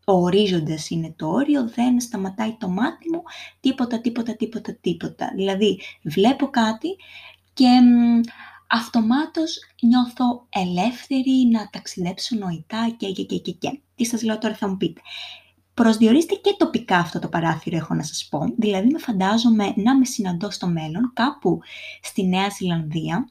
ο 0.07 0.13
ορίζοντας 0.13 0.91
είναι 0.91 1.15
το 1.17 1.29
όριο, 1.29 1.69
δεν 1.69 2.01
σταματάει 2.01 2.57
το 2.59 2.69
μάτι 2.69 3.11
μου, 3.11 3.23
τίποτα, 3.61 4.01
τίποτα, 4.01 4.37
τίποτα, 4.37 4.77
τίποτα. 4.81 5.33
Δηλαδή 5.35 5.81
βλέπω 6.03 6.47
κάτι 6.47 6.97
και 7.53 7.69
αυτομάτως 8.67 9.59
νιώθω 9.83 10.47
ελεύθερη 10.49 11.49
να 11.51 11.69
ταξιδέψω 11.73 12.37
νοητά 12.37 12.95
και 12.97 13.13
και 13.13 13.25
και 13.25 13.39
και 13.39 13.53
και. 13.53 13.81
Τι 13.95 14.05
σας 14.05 14.23
λέω 14.23 14.39
τώρα 14.39 14.55
θα 14.55 14.69
μου 14.69 14.77
πείτε 14.77 15.01
προσδιορίστε 15.75 16.35
και 16.35 16.55
τοπικά 16.59 16.97
αυτό 16.97 17.19
το 17.19 17.29
παράθυρο, 17.29 17.77
έχω 17.77 17.95
να 17.95 18.03
σας 18.03 18.27
πω. 18.31 18.41
Δηλαδή, 18.59 18.89
με 18.89 18.99
φαντάζομαι 18.99 19.73
να 19.77 19.99
με 19.99 20.05
συναντώ 20.05 20.51
στο 20.51 20.67
μέλλον, 20.67 21.13
κάπου 21.15 21.61
στη 22.03 22.27
Νέα 22.27 22.49
Ζηλανδία, 22.49 23.29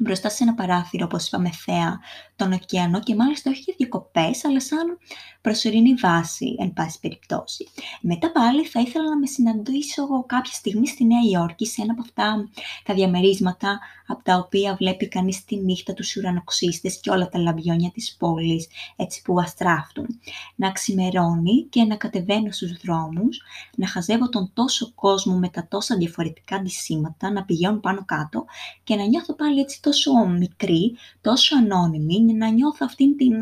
μπροστά 0.00 0.28
σε 0.28 0.42
ένα 0.42 0.54
παράθυρο, 0.54 1.04
όπως 1.04 1.26
είπαμε, 1.26 1.50
θέα, 1.50 2.00
τον 2.36 2.52
ωκεανό 2.52 3.00
και 3.00 3.14
μάλιστα 3.14 3.50
όχι 3.50 3.60
για 3.60 3.74
διακοπές, 3.76 4.44
αλλά 4.44 4.60
σαν 4.60 4.98
προσωρινή 5.40 5.94
βάση, 5.94 6.56
εν 6.58 6.72
πάση 6.72 7.00
περιπτώσει. 7.00 7.68
Μετά 8.00 8.32
πάλι 8.32 8.64
θα 8.64 8.80
ήθελα 8.80 9.08
να 9.08 9.18
με 9.18 9.26
συναντήσω 9.26 10.24
κάποια 10.26 10.52
στιγμή 10.52 10.86
στη 10.86 11.04
Νέα 11.04 11.20
Υόρκη, 11.30 11.66
σε 11.66 11.82
ένα 11.82 11.92
από 11.92 12.02
αυτά 12.02 12.48
τα 12.84 12.94
διαμερίσματα 12.94 13.78
από 14.10 14.22
τα 14.22 14.36
οποία 14.36 14.74
βλέπει 14.74 15.08
κανείς 15.08 15.44
τη 15.44 15.56
νύχτα 15.56 15.94
τους 15.94 16.16
ουρανοξύστες 16.16 17.00
και 17.00 17.10
όλα 17.10 17.28
τα 17.28 17.38
λαμπιόνια 17.38 17.90
της 17.90 18.16
πόλης, 18.18 18.68
έτσι 18.96 19.22
που 19.22 19.40
αστράφτουν. 19.40 20.06
Να 20.54 20.72
ξημερώνει 20.72 21.66
και 21.70 21.84
να 21.84 21.96
κατεβαίνω 21.96 22.50
στους 22.50 22.72
δρόμους, 22.72 23.42
να 23.76 23.86
χαζεύω 23.86 24.28
τον 24.28 24.50
τόσο 24.54 24.92
κόσμο 24.94 25.38
με 25.38 25.48
τα 25.48 25.66
τόσα 25.68 25.96
διαφορετικά 25.96 26.56
αντισήματα, 26.56 27.30
να 27.30 27.44
πηγαίνουν 27.44 27.80
πάνω 27.80 28.04
κάτω 28.04 28.44
και 28.84 28.96
να 28.96 29.04
νιώθω 29.04 29.34
πάλι 29.34 29.60
έτσι 29.60 29.82
τόσο 29.82 30.26
μικρή, 30.26 30.96
τόσο 31.20 31.56
ανώνυμη, 31.56 32.20
να 32.20 32.48
νιώθω 32.48 32.84
αυτήν 32.84 33.16
την 33.16 33.32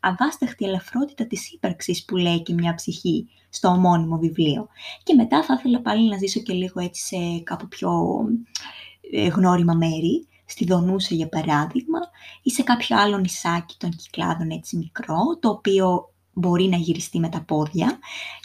αβάσταχτη 0.00 0.64
ελαφρότητα 0.64 1.26
της 1.26 1.52
ύπαρξης 1.52 2.04
που 2.04 2.16
λέει 2.16 2.42
και 2.42 2.52
μια 2.52 2.74
ψυχή 2.74 3.28
στο 3.50 3.68
ομώνυμο 3.68 4.18
βιβλίο. 4.18 4.68
Και 5.02 5.14
μετά 5.14 5.42
θα 5.42 5.54
ήθελα 5.58 5.80
πάλι 5.80 6.08
να 6.08 6.16
ζήσω 6.16 6.40
και 6.40 6.52
λίγο 6.52 6.80
έτσι 6.80 7.06
σε 7.06 7.16
κάπου 7.42 7.68
πιο 7.68 7.90
ε, 8.30 8.89
γνώριμα 9.34 9.74
μέρη, 9.74 10.28
στη 10.44 10.64
Δονούσα 10.64 11.14
για 11.14 11.28
παράδειγμα, 11.28 11.98
ή 12.42 12.50
σε 12.50 12.62
κάποιο 12.62 12.98
άλλο 12.98 13.18
νησάκι 13.18 13.74
των 13.78 13.90
κυκλάδων 13.90 14.50
έτσι 14.50 14.76
μικρό, 14.76 15.38
το 15.40 15.48
οποίο 15.48 16.10
μπορεί 16.32 16.64
να 16.64 16.76
γυριστεί 16.76 17.18
με 17.18 17.28
τα 17.28 17.42
πόδια 17.42 17.98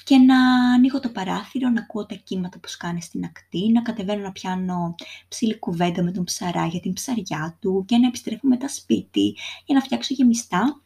και 0.03 0.17
να 0.17 0.37
ανοίγω 0.73 0.99
το 0.99 1.09
παράθυρο, 1.09 1.69
να 1.69 1.81
ακούω 1.81 2.05
τα 2.05 2.15
κύματα 2.15 2.59
που 2.59 2.67
σκάνε 2.67 3.01
στην 3.01 3.23
ακτή, 3.23 3.71
να 3.71 3.81
κατεβαίνω 3.81 4.21
να 4.21 4.31
πιάνω 4.31 4.95
ψηλή 5.27 5.59
κουβέντα 5.59 6.03
με 6.03 6.11
τον 6.11 6.23
ψαρά 6.23 6.65
για 6.65 6.79
την 6.79 6.93
ψαριά 6.93 7.57
του 7.61 7.85
και 7.87 7.97
να 7.97 8.07
επιστρέφω 8.07 8.47
μετά 8.47 8.67
σπίτι 8.67 9.35
για 9.65 9.75
να 9.75 9.81
φτιάξω 9.81 10.13
γεμιστά 10.13 10.81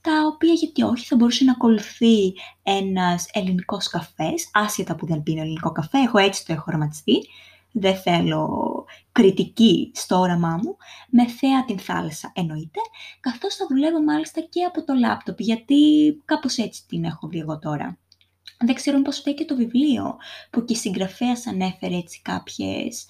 τα 0.00 0.12
οποία 0.34 0.52
γιατί 0.52 0.82
όχι 0.82 1.06
θα 1.06 1.16
μπορούσε 1.16 1.44
να 1.44 1.52
ακολουθεί 1.52 2.34
ένας 2.62 3.26
ελληνικός 3.32 3.88
καφές, 3.88 4.50
άσχετα 4.52 4.94
που 4.94 5.06
δεν 5.06 5.22
πίνω 5.22 5.40
ελληνικό 5.40 5.72
καφέ, 5.72 5.98
εγώ 5.98 6.18
έτσι 6.18 6.44
το 6.46 6.52
έχω 6.52 6.64
οραματιστεί, 6.68 7.18
δεν 7.72 7.96
θέλω 7.96 8.84
κριτική 9.12 9.90
στο 9.94 10.18
όραμά 10.18 10.60
μου, 10.62 10.76
με 11.10 11.26
θέα 11.26 11.64
την 11.64 11.78
θάλασσα 11.78 12.32
εννοείται, 12.34 12.80
καθώς 13.20 13.54
θα 13.54 13.66
δουλεύω 13.68 14.02
μάλιστα 14.02 14.40
και 14.40 14.64
από 14.64 14.84
το 14.84 14.94
λάπτοπ, 14.94 15.40
γιατί 15.40 15.76
κάπως 16.24 16.56
έτσι 16.56 16.86
την 16.86 17.04
έχω 17.04 17.28
δει 17.28 17.38
εγώ 17.38 17.58
τώρα. 17.58 17.98
Δεν 18.58 18.74
ξέρω 18.74 19.02
πώς 19.02 19.18
φταίει 19.18 19.34
και 19.34 19.44
το 19.44 19.56
βιβλίο, 19.56 20.16
που 20.50 20.64
και 20.64 20.72
η 20.72 20.76
συγγραφέας 20.76 21.46
ανέφερε 21.46 21.96
έτσι 21.96 22.20
κάποιες 22.22 23.06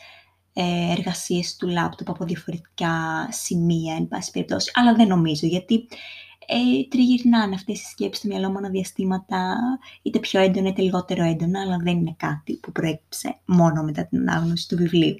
ε, 0.52 0.92
εργασίες 0.92 1.56
του 1.56 1.68
λάπτοπ 1.68 2.10
από 2.10 2.24
διαφορετικά 2.24 3.28
σημεία, 3.30 3.94
εν 3.94 4.08
πάση 4.08 4.30
περιπτώσει, 4.30 4.70
αλλά 4.74 4.94
δεν 4.94 5.06
νομίζω, 5.08 5.46
γιατί 5.46 5.88
ε, 6.50 6.88
τριγυρνάνε 6.88 7.54
αυτές 7.54 7.80
οι 7.80 7.84
σκέψεις 7.84 8.18
στο 8.18 8.28
μυαλό 8.28 8.50
μου 8.50 8.70
διαστήματα, 8.70 9.56
είτε 10.02 10.18
πιο 10.18 10.40
έντονα 10.40 10.68
είτε 10.68 10.82
λιγότερο 10.82 11.24
έντονα, 11.24 11.60
αλλά 11.60 11.76
δεν 11.76 11.96
είναι 11.96 12.14
κάτι 12.18 12.56
που 12.56 12.72
προέκυψε 12.72 13.40
μόνο 13.44 13.82
μετά 13.82 14.06
την 14.06 14.18
ανάγνωση 14.18 14.68
του 14.68 14.76
βιβλίου. 14.76 15.14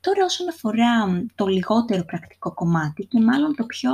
Τώρα 0.00 0.24
όσον 0.24 0.48
αφορά 0.48 1.24
το 1.34 1.46
λιγότερο 1.46 2.04
πρακτικό 2.04 2.54
κομμάτι 2.54 3.06
και 3.06 3.20
μάλλον 3.20 3.54
το 3.56 3.64
πιο 3.64 3.90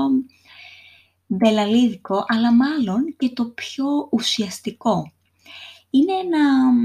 μπελαλίδικο, 1.26 2.24
αλλά 2.26 2.52
μάλλον 2.52 3.16
και 3.16 3.28
το 3.28 3.44
πιο 3.44 4.08
ουσιαστικό. 4.10 5.12
Είναι 5.90 6.12
να 6.12 6.38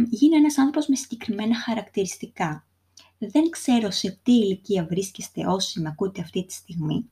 γίνει 0.09 0.35
ένας 0.35 0.57
άνθρωπος 0.57 0.87
με 0.87 0.95
συγκεκριμένα 0.95 1.55
χαρακτηριστικά. 1.55 2.67
Δεν 3.17 3.49
ξέρω 3.49 3.91
σε 3.91 4.19
τι 4.23 4.31
ηλικία 4.31 4.85
βρίσκεστε 4.85 5.45
όσοι 5.47 5.79
με 5.81 5.89
ακούτε 5.89 6.21
αυτή 6.21 6.45
τη 6.45 6.53
στιγμή, 6.53 7.09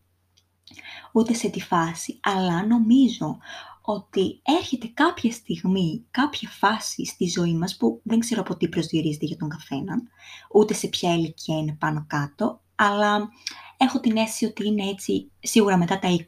ούτε 1.11 1.33
σε 1.33 1.49
τη 1.49 1.61
φάση, 1.61 2.19
αλλά 2.21 2.65
νομίζω 2.65 3.37
ότι 3.81 4.41
έρχεται 4.59 4.87
κάποια 4.93 5.31
στιγμή, 5.31 6.05
κάποια 6.11 6.49
φάση 6.49 7.05
στη 7.05 7.25
ζωή 7.25 7.53
μας 7.53 7.77
που 7.77 8.01
δεν 8.03 8.19
ξέρω 8.19 8.41
από 8.41 8.57
τι 8.57 8.67
προσδιορίζεται 8.69 9.25
για 9.25 9.37
τον 9.37 9.49
καθέναν, 9.49 10.07
ούτε 10.53 10.73
σε 10.73 10.87
ποια 10.87 11.13
ηλικία 11.13 11.57
είναι 11.57 11.75
πάνω 11.79 12.05
κάτω, 12.07 12.61
αλλά 12.75 13.29
έχω 13.77 13.99
την 13.99 14.17
αίσθηση 14.17 14.45
ότι 14.45 14.67
είναι 14.67 14.89
έτσι 14.89 15.31
σίγουρα 15.39 15.77
μετά 15.77 15.99
τα 15.99 16.09
20 16.17 16.21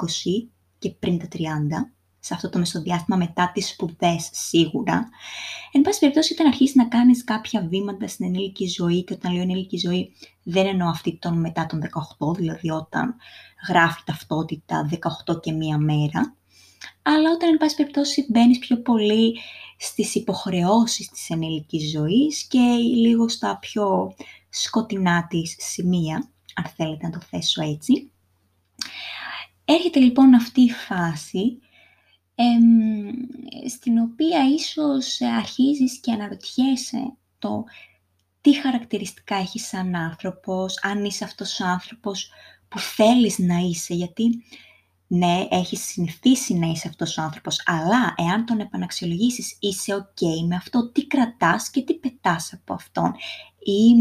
και 0.80 0.90
πριν 0.90 1.20
τα 1.20 1.28
30, 1.34 1.40
σε 2.26 2.34
αυτό 2.34 2.50
το 2.50 2.60
μεσοδιάστημα 2.60 3.18
μετά 3.18 3.52
τις 3.54 3.70
σπουδές 3.70 4.30
σίγουρα. 4.32 5.10
Εν 5.72 5.82
πάση 5.82 6.00
περιπτώσει, 6.00 6.34
όταν 6.34 6.48
αρχίσεις 6.48 6.76
να 6.76 6.88
κάνεις 6.88 7.24
κάποια 7.24 7.68
βήματα 7.70 8.08
στην 8.08 8.26
ενήλικη 8.26 8.68
ζωή, 8.68 9.04
και 9.04 9.14
όταν 9.14 9.34
λέω 9.34 9.42
ενήλικη 9.42 9.78
ζωή, 9.78 10.14
δεν 10.44 10.66
εννοώ 10.66 10.90
αυτή 10.90 11.18
τον 11.22 11.40
μετά 11.40 11.66
τον 11.66 11.82
18, 12.20 12.36
δηλαδή 12.36 12.70
όταν 12.70 13.16
γράφει 13.68 14.02
ταυτότητα 14.06 14.90
18 15.26 15.40
και 15.42 15.52
μία 15.52 15.78
μέρα, 15.78 16.36
αλλά 17.02 17.32
όταν, 17.32 17.50
εν 17.50 17.58
πάση 17.58 17.76
περιπτώσει, 17.76 18.26
μπαίνεις 18.30 18.60
πιο 18.60 18.82
πολύ 18.82 19.38
στις 19.78 20.16
υποχρεώσεις 20.16 21.10
της 21.10 21.30
ενήλικης 21.30 21.92
ζωής 21.92 22.44
και 22.48 22.60
λίγο 22.96 23.30
στα 23.30 23.58
πιο 23.60 24.16
σκοτεινά 24.50 25.28
της 25.28 25.56
σημεία, 25.60 26.32
αν 26.56 26.66
θέλετε 26.76 27.06
να 27.06 27.12
το 27.12 27.20
θέσω 27.30 27.64
έτσι. 27.64 28.12
Έρχεται 29.66 30.00
λοιπόν 30.00 30.34
αυτή 30.34 30.62
η 30.62 30.72
φάση 30.72 31.58
στην 33.70 33.98
οποία 33.98 34.48
ίσως 34.54 35.22
αρχίζεις 35.22 36.00
και 36.00 36.12
αναρωτιέσαι 36.12 37.16
το 37.40 37.64
τι 38.42 38.54
χαρακτηριστικά 38.54 39.36
έχεις 39.36 39.68
σαν 39.68 39.96
άνθρωπος, 39.96 40.80
αν 40.82 41.06
είσαι 41.06 41.24
αυτός 41.24 41.60
ο 41.60 41.66
άνθρωπος 41.66 42.32
που 42.68 42.80
θέλεις 42.80 43.40
να 43.40 43.58
είσαι, 43.58 43.94
γιατί 43.94 44.44
ναι, 45.08 45.48
έχεις 45.50 45.86
συνηθίσει 45.86 46.54
να 46.54 46.68
είσαι 46.68 46.88
αυτός 46.88 47.18
ο 47.18 47.22
άνθρωπος, 47.22 47.62
αλλά 47.66 48.14
εάν 48.18 48.46
τον 48.46 48.60
επαναξιολογήσεις 48.60 49.58
είσαι 49.60 49.96
ok 49.96 50.48
με 50.48 50.56
αυτό, 50.56 50.92
τι 50.92 51.08
κρατάς 51.08 51.70
και 51.70 51.82
τι 51.82 51.94
πετάς 51.94 52.54
από 52.54 52.74
αυτόν 52.74 53.12
ή 53.60 53.94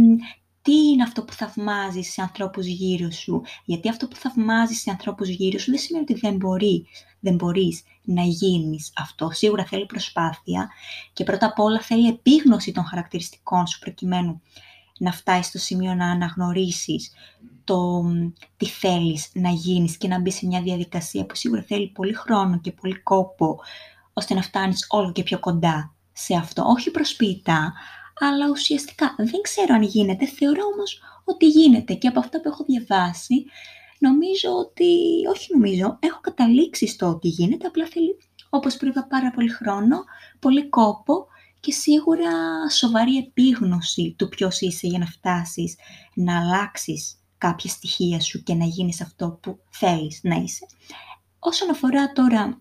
τι 0.62 0.72
είναι 0.72 1.02
αυτό 1.02 1.24
που 1.24 1.32
θαυμάζεις 1.32 2.12
σε 2.12 2.22
ανθρώπους 2.22 2.66
γύρω 2.66 3.10
σου; 3.10 3.42
Γιατί 3.64 3.88
αυτό 3.88 4.08
που 4.08 4.16
θαυμάζεις 4.16 4.80
σε 4.80 4.90
ανθρώπους 4.90 5.28
γύρω 5.28 5.58
σου 5.58 5.70
δεν 5.70 5.80
σημαίνει 5.80 6.04
ότι 6.10 6.20
δεν, 6.20 6.36
μπορεί, 6.36 6.86
δεν 7.20 7.34
μπορείς 7.34 7.82
να 8.02 8.22
γίνεις 8.22 8.92
αυτό. 8.96 9.30
Σίγουρα 9.30 9.64
θέλει 9.64 9.86
προσπάθεια 9.86 10.70
και 11.12 11.24
πρώτα 11.24 11.46
απ' 11.46 11.58
όλα 11.58 11.80
θέλει 11.80 12.08
επίγνωση 12.08 12.72
των 12.72 12.84
χαρακτηριστικών 12.84 13.66
σου 13.66 13.78
προκειμένου 13.78 14.40
να 14.98 15.12
φτάσεις 15.12 15.46
στο 15.46 15.58
σημείο 15.58 15.94
να 15.94 16.10
αναγνωρίσεις 16.10 17.12
το 17.64 18.02
τι 18.56 18.66
θέλεις 18.66 19.30
να 19.34 19.48
γίνεις 19.50 19.96
και 19.96 20.08
να 20.08 20.20
μπεις 20.20 20.34
σε 20.34 20.46
μια 20.46 20.62
διαδικασία 20.62 21.26
που 21.26 21.34
σίγουρα 21.34 21.62
θέλει 21.62 21.88
πολύ 21.88 22.12
χρόνο 22.12 22.60
και 22.60 22.72
πολύ 22.72 23.02
κόπο 23.02 23.60
ώστε 24.12 24.34
να 24.34 24.42
φτάνεις 24.42 24.86
όλο 24.88 25.12
και 25.12 25.22
πιο 25.22 25.38
κοντά 25.38 25.94
σε 26.12 26.34
αυτό. 26.34 26.64
Όχι 26.66 26.90
προσποιητά, 26.90 27.72
αλλά 28.24 28.48
ουσιαστικά 28.50 29.14
δεν 29.18 29.40
ξέρω 29.42 29.74
αν 29.74 29.82
γίνεται, 29.82 30.26
θεωρώ 30.26 30.62
όμως 30.74 31.00
ότι 31.24 31.46
γίνεται. 31.46 31.94
Και 31.94 32.08
από 32.08 32.18
αυτά 32.18 32.40
που 32.40 32.48
έχω 32.48 32.64
διαβάσει 32.64 33.44
νομίζω 33.98 34.50
ότι, 34.58 34.94
όχι 35.30 35.52
νομίζω, 35.52 35.98
έχω 36.00 36.20
καταλήξει 36.20 36.86
στο 36.86 37.06
ότι 37.06 37.28
γίνεται, 37.28 37.66
απλά 37.66 37.86
θέλει, 37.86 38.16
όπως 38.50 38.74
είπα, 38.74 39.06
πάρα 39.06 39.30
πολύ 39.30 39.48
χρόνο, 39.48 40.04
πολύ 40.38 40.68
κόπο 40.68 41.26
και 41.60 41.72
σίγουρα 41.72 42.30
σοβαρή 42.70 43.16
επίγνωση 43.16 44.14
του 44.18 44.28
ποιος 44.28 44.60
είσαι 44.60 44.86
για 44.86 44.98
να 44.98 45.06
φτάσεις 45.06 45.76
να 46.14 46.40
αλλάξεις 46.40 47.20
κάποια 47.38 47.70
στοιχεία 47.70 48.20
σου 48.20 48.42
και 48.42 48.54
να 48.54 48.64
γίνεις 48.64 49.00
αυτό 49.00 49.38
που 49.42 49.58
θέλεις 49.70 50.20
να 50.22 50.34
είσαι. 50.34 50.66
Όσον 51.38 51.70
αφορά 51.70 52.12
τώρα 52.12 52.60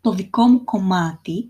το 0.00 0.12
δικό 0.12 0.46
μου 0.46 0.64
κομμάτι, 0.64 1.48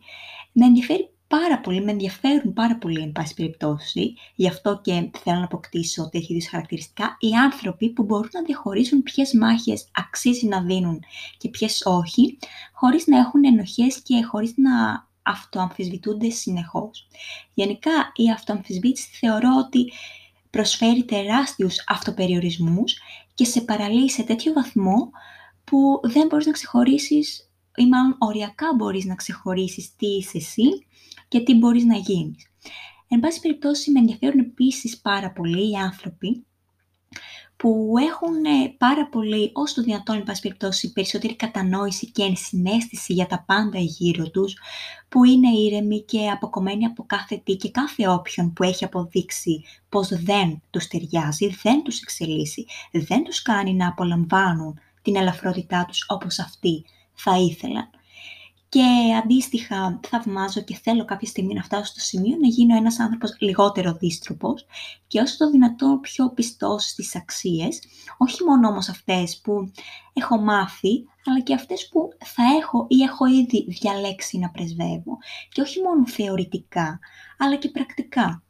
με 0.53 0.67
ενδιαφέρει 0.67 1.12
πάρα 1.39 1.61
πολύ, 1.61 1.85
με 1.85 1.91
ενδιαφέρουν 1.91 2.53
πάρα 2.53 2.77
πολύ, 2.77 3.01
εν 3.01 3.13
πάση 3.13 3.35
περιπτώσει, 3.35 4.15
γι' 4.35 4.49
αυτό 4.49 4.81
και 4.83 5.11
θέλω 5.23 5.39
να 5.39 5.45
αποκτήσω 5.45 6.09
τέτοιου 6.09 6.35
είδου 6.35 6.47
χαρακτηριστικά, 6.51 7.17
οι 7.21 7.33
άνθρωποι 7.33 7.91
που 7.91 8.03
μπορούν 8.03 8.29
να 8.33 8.43
διαχωρίσουν 8.43 9.03
ποιες 9.03 9.33
μάχες 9.33 9.89
αξίζει 9.93 10.47
να 10.47 10.63
δίνουν 10.63 11.03
και 11.37 11.49
ποιες 11.49 11.83
όχι, 11.85 12.39
χωρίς 12.73 13.07
να 13.07 13.19
έχουν 13.19 13.45
ενοχές 13.45 14.03
και 14.03 14.23
χωρίς 14.23 14.53
να 14.57 15.07
αυτοαμφισβητούνται 15.23 16.31
συνεχώς. 16.31 17.09
Γενικά, 17.55 18.13
η 18.15 18.31
αυτοαμφισβήτηση 18.31 19.09
θεωρώ 19.13 19.51
ότι 19.59 19.93
προσφέρει 20.51 21.05
τεράστιους 21.05 21.77
αυτοπεριορισμούς 21.87 23.01
και 23.35 23.45
σε 23.45 23.61
παραλύει 23.61 24.11
σε 24.11 24.23
τέτοιο 24.23 24.53
βαθμό 24.53 25.11
που 25.65 26.01
δεν 26.03 26.27
μπορείς 26.27 26.47
να 26.47 26.53
ξεχωρίσεις 26.53 27.51
ή 27.77 27.87
μάλλον 27.87 28.17
οριακά 28.19 28.67
μπορείς 28.77 29.05
να 29.05 29.15
ξεχωρίσεις 29.15 29.97
τι 29.97 30.07
είσαι 30.07 30.37
εσύ 30.39 30.87
και 31.33 31.41
τι 31.41 31.55
μπορείς 31.55 31.85
να 31.85 31.97
γίνεις. 31.97 32.47
Εν 33.09 33.21
πάση 33.21 33.41
περιπτώσει, 33.41 33.91
με 33.91 33.99
ενδιαφέρουν 33.99 34.39
επίσης 34.39 35.01
πάρα 35.01 35.33
πολύ 35.33 35.71
οι 35.71 35.75
άνθρωποι 35.75 36.47
που 37.57 37.95
έχουν 38.11 38.45
ε, 38.45 38.75
πάρα 38.79 39.09
πολύ, 39.09 39.51
όσο 39.55 39.75
το 39.75 39.83
δυνατόν, 39.83 40.17
εν 40.17 40.23
πάση 40.23 40.41
περιπτώσει, 40.41 40.93
περισσότερη 40.93 41.37
κατανόηση 41.37 42.11
και 42.11 42.23
ενσυναίσθηση 42.23 43.13
για 43.13 43.27
τα 43.27 43.45
πάντα 43.47 43.79
γύρω 43.79 44.31
τους, 44.31 44.59
που 45.09 45.25
είναι 45.25 45.49
ήρεμοι 45.49 46.03
και 46.03 46.31
αποκομμένοι 46.31 46.85
από 46.85 47.05
κάθε 47.07 47.37
τι 47.45 47.57
και 47.57 47.71
κάθε 47.71 48.09
όποιον 48.09 48.53
που 48.53 48.63
έχει 48.63 48.85
αποδείξει 48.85 49.65
πως 49.89 50.09
δεν 50.09 50.63
τους 50.71 50.87
ταιριάζει, 50.87 51.57
δεν 51.63 51.83
τους 51.83 52.01
εξελίσσει, 52.01 52.67
δεν 52.91 53.25
τους 53.25 53.43
κάνει 53.43 53.75
να 53.75 53.89
απολαμβάνουν 53.89 54.79
την 55.03 55.17
ελαφρότητά 55.17 55.85
τους 55.85 56.05
όπως 56.09 56.39
αυτοί 56.39 56.85
θα 57.13 57.39
ήθελαν. 57.39 57.91
Και 58.73 59.15
αντίστοιχα 59.23 60.01
θαυμάζω 60.09 60.61
και 60.61 60.79
θέλω 60.83 61.05
κάποια 61.05 61.29
στιγμή 61.29 61.55
να 61.55 61.63
φτάσω 61.63 61.85
στο 61.85 62.01
σημείο 62.01 62.37
να 62.41 62.47
γίνω 62.47 62.77
ένας 62.77 62.99
άνθρωπος 63.01 63.37
λιγότερο 63.39 63.93
δίστροπος 63.93 64.67
και 65.07 65.21
όσο 65.21 65.37
το 65.37 65.51
δυνατό 65.51 65.99
πιο 66.03 66.31
πιστός 66.31 66.85
στις 66.85 67.17
αξίες, 67.17 67.81
όχι 68.19 68.45
μόνο 68.45 68.69
όμως 68.69 68.89
αυτές 68.89 69.41
που 69.41 69.71
έχω 70.13 70.41
μάθει, 70.41 71.05
αλλά 71.27 71.41
και 71.41 71.55
αυτές 71.55 71.89
που 71.89 72.09
θα 72.25 72.43
έχω 72.61 72.87
ή 72.89 73.03
έχω 73.03 73.27
ήδη 73.27 73.67
διαλέξει 73.69 74.39
να 74.39 74.51
πρεσβεύω. 74.51 75.19
Και 75.49 75.61
όχι 75.61 75.81
μόνο 75.81 76.07
θεωρητικά, 76.07 76.99
αλλά 77.39 77.57
και 77.57 77.69
πρακτικά. 77.69 78.43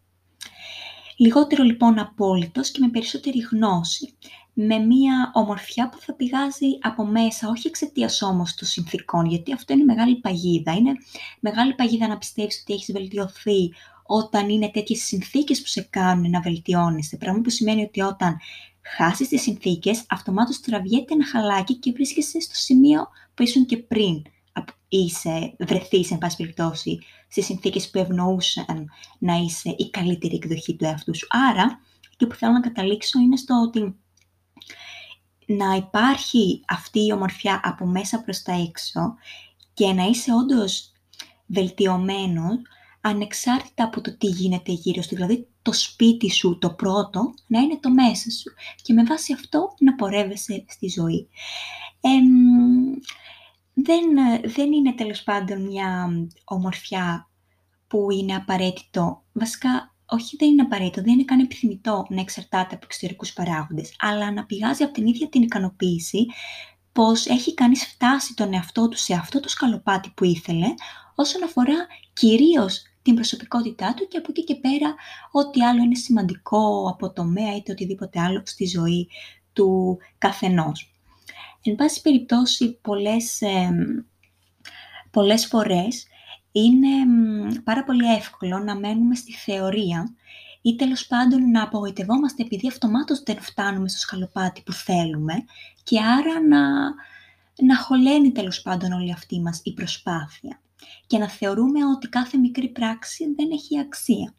Λιγότερο 1.17 1.63
λοιπόν 1.63 1.99
απόλυτος 1.99 2.71
και 2.71 2.81
με 2.81 2.89
περισσότερη 2.89 3.39
γνώση 3.39 4.17
με 4.53 4.79
μία 4.79 5.31
ομορφιά 5.35 5.89
που 5.89 5.99
θα 6.01 6.15
πηγάζει 6.15 6.67
από 6.81 7.05
μέσα, 7.05 7.49
όχι 7.49 7.67
εξαιτίας 7.67 8.23
όμως 8.23 8.55
των 8.55 8.69
συνθήκων, 8.69 9.27
γιατί 9.27 9.53
αυτό 9.53 9.73
είναι 9.73 9.85
μεγάλη 9.85 10.17
παγίδα. 10.17 10.73
Είναι 10.73 10.93
μεγάλη 11.41 11.75
παγίδα 11.75 12.09
να 12.09 12.19
πιστεύεις 12.19 12.61
ότι 12.63 12.73
έχεις 12.73 12.93
βελτιωθεί 12.93 13.73
όταν 14.07 14.49
είναι 14.49 14.71
τέτοιες 14.71 15.03
συνθήκες 15.03 15.61
που 15.61 15.67
σε 15.67 15.83
κάνουν 15.91 16.31
να 16.31 16.41
βελτιώνεσαι. 16.41 17.17
Πράγμα 17.17 17.41
που 17.41 17.51
σημαίνει 17.51 17.83
ότι 17.83 18.01
όταν 18.01 18.37
χάσεις 18.97 19.29
τις 19.29 19.43
συνθήκες, 19.43 20.05
αυτομάτως 20.09 20.61
τραβιέται 20.61 21.15
ένα 21.15 21.27
χαλάκι 21.27 21.75
και 21.75 21.93
βρίσκεσαι 21.93 22.41
στο 22.41 22.55
σημείο 22.55 23.09
που 23.35 23.43
ήσουν 23.43 23.67
και 23.67 23.77
πριν 23.77 24.23
είσαι, 24.89 25.55
βρεθείς, 25.59 26.11
εν 26.11 26.19
πάση 26.19 26.37
περιπτώσει, 26.37 26.99
στις 27.29 27.45
συνθήκες 27.45 27.91
που 27.91 27.99
ευνοούσαν 27.99 28.91
να 29.19 29.35
είσαι 29.35 29.75
η 29.77 29.91
καλύτερη 29.91 30.35
εκδοχή 30.35 30.77
του 30.77 30.85
εαυτού 30.85 31.17
σου. 31.17 31.27
Άρα, 31.51 31.81
και 32.17 32.27
που 32.27 32.35
θέλω 32.35 32.53
να 32.53 32.61
καταλήξω 32.61 33.21
είναι 33.21 33.37
στο 33.37 33.55
ότι 33.67 33.97
να 35.57 35.75
υπάρχει 35.75 36.65
αυτή 36.69 37.07
η 37.07 37.13
ομορφιά 37.13 37.61
από 37.65 37.87
μέσα 37.87 38.23
προς 38.23 38.43
τα 38.43 38.53
έξω 38.53 39.15
και 39.75 39.93
να 39.93 40.05
είσαι 40.05 40.33
όντως 40.33 40.93
βελτιωμένος 41.47 42.57
ανεξάρτητα 43.01 43.85
από 43.85 44.01
το 44.01 44.17
τι 44.17 44.27
γίνεται 44.27 44.73
γύρω 44.73 45.03
σου. 45.03 45.15
Δηλαδή 45.15 45.49
το 45.63 45.73
σπίτι 45.73 46.31
σου, 46.31 46.59
το 46.59 46.71
πρώτο, 46.75 47.35
να 47.47 47.61
είναι 47.61 47.79
το 47.81 47.91
μέσα 47.91 48.31
σου 48.31 48.53
και 48.83 48.93
με 48.93 49.05
βάση 49.05 49.33
αυτό 49.33 49.75
να 49.79 49.95
πορεύεσαι 49.95 50.65
στη 50.69 50.89
ζωή. 50.89 51.29
δεν, 53.75 54.05
δεν 54.45 54.73
είναι 54.73 54.93
τέλος 54.93 55.23
πάντων 55.23 55.63
μια 55.63 56.09
ομορφιά 56.45 57.31
που 57.87 58.11
είναι 58.11 58.35
απαραίτητο. 58.35 59.23
Βασικά 59.33 59.92
όχι 60.13 60.37
δεν 60.37 60.49
είναι 60.49 60.63
απαραίτητο, 60.63 61.03
δεν 61.03 61.13
είναι 61.13 61.25
καν 61.25 61.41
επιθυμητό 61.41 62.07
να 62.09 62.21
εξαρτάται 62.21 62.75
από 62.75 62.85
εξωτερικούς 62.85 63.33
παράγοντες, 63.33 63.95
αλλά 63.99 64.33
να 64.33 64.45
πηγάζει 64.45 64.83
από 64.83 64.93
την 64.93 65.07
ίδια 65.07 65.29
την 65.29 65.43
ικανοποίηση 65.43 66.27
πως 66.93 67.27
έχει 67.27 67.55
κανείς 67.55 67.87
φτάσει 67.87 68.35
τον 68.35 68.53
εαυτό 68.53 68.89
του 68.89 68.97
σε 68.97 69.15
αυτό 69.15 69.41
το 69.41 69.49
σκαλοπάτι 69.49 70.13
που 70.17 70.25
ήθελε, 70.25 70.67
όσον 71.15 71.43
αφορά 71.45 71.87
κυρίως 72.13 72.83
την 73.03 73.15
προσωπικότητά 73.15 73.95
του 73.95 74.09
και 74.09 74.17
από 74.17 74.27
εκεί 74.31 74.45
και 74.45 74.55
πέρα 74.55 74.95
ό,τι 75.31 75.65
άλλο 75.65 75.83
είναι 75.83 75.95
σημαντικό 75.95 76.89
από 76.89 77.13
τομέα 77.13 77.57
είτε 77.57 77.73
οτιδήποτε 77.73 78.21
άλλο 78.21 78.43
στη 78.45 78.67
ζωή 78.67 79.09
του 79.53 79.99
καθενός. 80.19 80.95
Εν 81.63 81.75
πάση 81.75 82.01
περιπτώσει, 82.01 82.79
πολλές, 82.83 83.41
ε, 83.41 83.71
πολλές 85.11 85.47
φορές 85.47 86.07
είναι 86.53 86.89
πάρα 87.65 87.85
πολύ 87.85 88.15
εύκολο 88.15 88.59
να 88.59 88.77
μένουμε 88.77 89.15
στη 89.15 89.33
θεωρία 89.33 90.15
ή 90.63 90.77
τέλος 90.77 91.07
πάντων 91.07 91.51
να 91.51 91.63
απογοητευόμαστε 91.63 92.43
επειδή 92.43 92.69
αυτομάτως 92.69 93.23
δεν 93.23 93.41
φτάνουμε 93.41 93.89
στο 93.89 93.99
σκαλοπάτι 93.99 94.63
που 94.63 94.73
θέλουμε 94.73 95.35
και 95.83 96.01
άρα 96.01 96.41
να, 96.49 96.95
να 97.67 97.77
χωλαίνει 97.77 98.33
τέλος 98.33 98.63
πάντων 98.63 98.93
όλη 98.93 99.13
αυτή 99.13 99.41
μας 99.41 99.61
η 99.63 99.73
προσπάθεια 99.73 100.61
και 101.07 101.19
να 101.19 101.29
θεωρούμε 101.29 101.87
ότι 101.87 102.09
κάθε 102.09 102.39
μικρή 102.39 102.69
πράξη 102.69 103.35
δεν 103.37 103.51
έχει 103.51 103.79
αξία. 103.79 104.35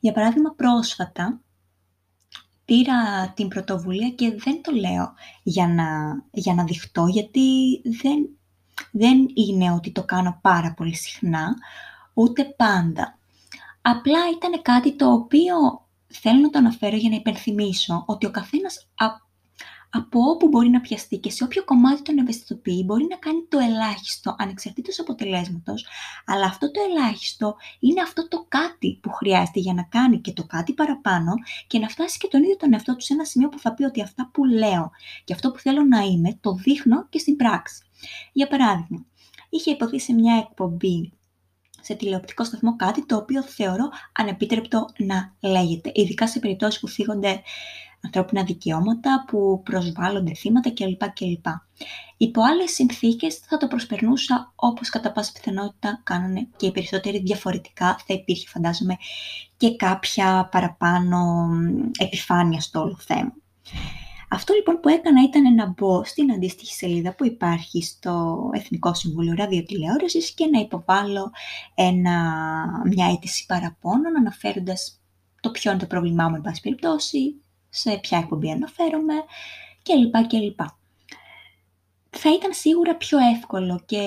Για 0.00 0.12
παράδειγμα, 0.12 0.54
πρόσφατα 0.54 1.40
πήρα 2.64 3.30
την 3.36 3.48
πρωτοβουλία 3.48 4.10
και 4.10 4.34
δεν 4.36 4.62
το 4.62 4.72
λέω 4.72 5.14
για 5.42 5.68
να, 5.68 5.86
για 6.30 6.54
να 6.54 6.64
δειχτώ, 6.64 7.06
γιατί 7.06 7.80
δεν 8.02 8.35
δεν 8.90 9.28
είναι 9.34 9.72
ότι 9.72 9.92
το 9.92 10.04
κάνω 10.04 10.38
πάρα 10.42 10.74
πολύ 10.76 10.94
συχνά, 10.94 11.54
ούτε 12.14 12.44
πάντα. 12.44 13.18
Απλά 13.82 14.18
ήταν 14.36 14.62
κάτι 14.62 14.96
το 14.96 15.12
οποίο 15.12 15.54
θέλω 16.06 16.40
να 16.40 16.50
το 16.50 16.58
αναφέρω 16.58 16.96
για 16.96 17.10
να 17.10 17.16
υπενθυμίσω 17.16 18.02
ότι 18.06 18.26
ο 18.26 18.30
καθένας 18.30 18.86
από 19.90 20.20
όπου 20.30 20.48
μπορεί 20.48 20.68
να 20.68 20.80
πιαστεί 20.80 21.16
και 21.16 21.30
σε 21.30 21.44
όποιο 21.44 21.64
κομμάτι 21.64 22.02
τον 22.02 22.18
ευαισθητοποιεί 22.18 22.82
μπορεί 22.86 23.06
να 23.10 23.16
κάνει 23.16 23.46
το 23.48 23.58
ελάχιστο 23.58 24.36
ανεξαρτήτως 24.38 25.00
αποτελέσματος, 25.00 25.86
αλλά 26.26 26.44
αυτό 26.44 26.70
το 26.70 26.80
ελάχιστο 26.90 27.56
είναι 27.80 28.00
αυτό 28.00 28.28
το 28.28 28.44
κάτι 28.48 28.98
που 29.02 29.10
χρειάζεται 29.10 29.60
για 29.60 29.74
να 29.74 29.82
κάνει 29.82 30.20
και 30.20 30.32
το 30.32 30.46
κάτι 30.46 30.72
παραπάνω 30.72 31.32
και 31.66 31.78
να 31.78 31.88
φτάσει 31.88 32.18
και 32.18 32.28
τον 32.30 32.42
ίδιο 32.42 32.56
τον 32.56 32.72
εαυτό 32.72 32.96
του 32.96 33.04
σε 33.04 33.12
ένα 33.12 33.24
σημείο 33.24 33.48
που 33.48 33.58
θα 33.58 33.74
πει 33.74 33.84
ότι 33.84 34.02
αυτά 34.02 34.30
που 34.32 34.44
λέω 34.44 34.90
και 35.24 35.32
αυτό 35.32 35.50
που 35.50 35.58
θέλω 35.58 35.84
να 35.84 36.00
είμαι 36.00 36.38
το 36.40 36.54
δείχνω 36.54 37.06
και 37.08 37.18
στην 37.18 37.36
πράξη. 37.36 37.85
Για 38.32 38.46
παράδειγμα, 38.46 39.06
είχε 39.48 39.70
υποθεί 39.70 40.00
σε 40.00 40.12
μια 40.12 40.36
εκπομπή 40.36 41.12
σε 41.80 41.94
τηλεοπτικό 41.94 42.44
σταθμό 42.44 42.76
κάτι 42.76 43.06
το 43.06 43.16
οποίο 43.16 43.42
θεωρώ 43.42 43.88
ανεπίτρεπτο 44.12 44.86
να 44.98 45.34
λέγεται, 45.40 45.90
ειδικά 45.94 46.28
σε 46.28 46.38
περιπτώσεις 46.38 46.80
που 46.80 46.86
φύγονται 46.86 47.42
ανθρώπινα 48.00 48.44
δικαιώματα 48.44 49.24
που 49.26 49.62
προσβάλλονται 49.64 50.34
θύματα 50.34 50.70
κλπ. 50.70 51.10
κλπ. 51.12 51.46
Υπό 52.16 52.42
άλλες 52.42 52.70
συνθήκες 52.70 53.36
θα 53.36 53.56
το 53.56 53.66
προσπερνούσα 53.66 54.52
όπως 54.54 54.88
κατά 54.88 55.12
πάσα 55.12 55.32
πιθανότητα 55.32 56.00
κάνουν 56.04 56.48
και 56.56 56.66
οι 56.66 56.72
περισσότεροι 56.72 57.18
διαφορετικά. 57.18 57.96
Θα 58.06 58.14
υπήρχε 58.14 58.48
φαντάζομαι 58.48 58.96
και 59.56 59.76
κάποια 59.76 60.48
παραπάνω 60.50 61.48
επιφάνεια 61.98 62.60
στο 62.60 62.80
όλο 62.80 62.98
θέμα. 63.00 63.32
Αυτό 64.28 64.54
λοιπόν 64.54 64.80
που 64.80 64.88
έκανα 64.88 65.22
ήταν 65.22 65.54
να 65.54 65.66
μπω 65.66 66.04
στην 66.04 66.32
αντίστοιχη 66.32 66.72
σελίδα 66.72 67.14
που 67.14 67.24
υπάρχει 67.26 67.82
στο 67.82 68.38
Εθνικό 68.52 68.94
Συμβούλιο 68.94 69.34
Ραδιοτηλεόρασης 69.34 70.34
και 70.34 70.46
να 70.46 70.60
υποβάλω 70.60 71.30
ένα, 71.74 72.16
μια 72.84 73.06
αίτηση 73.06 73.46
παραπώνων 73.46 74.16
αναφέροντας 74.16 75.00
το 75.40 75.50
ποιο 75.50 75.70
είναι 75.70 75.80
το 75.80 75.86
πρόβλημά 75.86 76.28
μου, 76.28 76.34
εν 76.34 76.40
πάση 76.40 76.60
περιπτώσει, 76.60 77.42
σε 77.68 77.96
ποια 77.96 78.18
εκπομπή 78.18 78.50
αναφέρομαι 78.50 79.14
κλπ. 79.82 80.26
κλπ. 80.26 80.60
Θα 82.10 82.34
ήταν 82.34 82.52
σίγουρα 82.52 82.96
πιο 82.96 83.18
εύκολο 83.18 83.82
και 83.86 84.00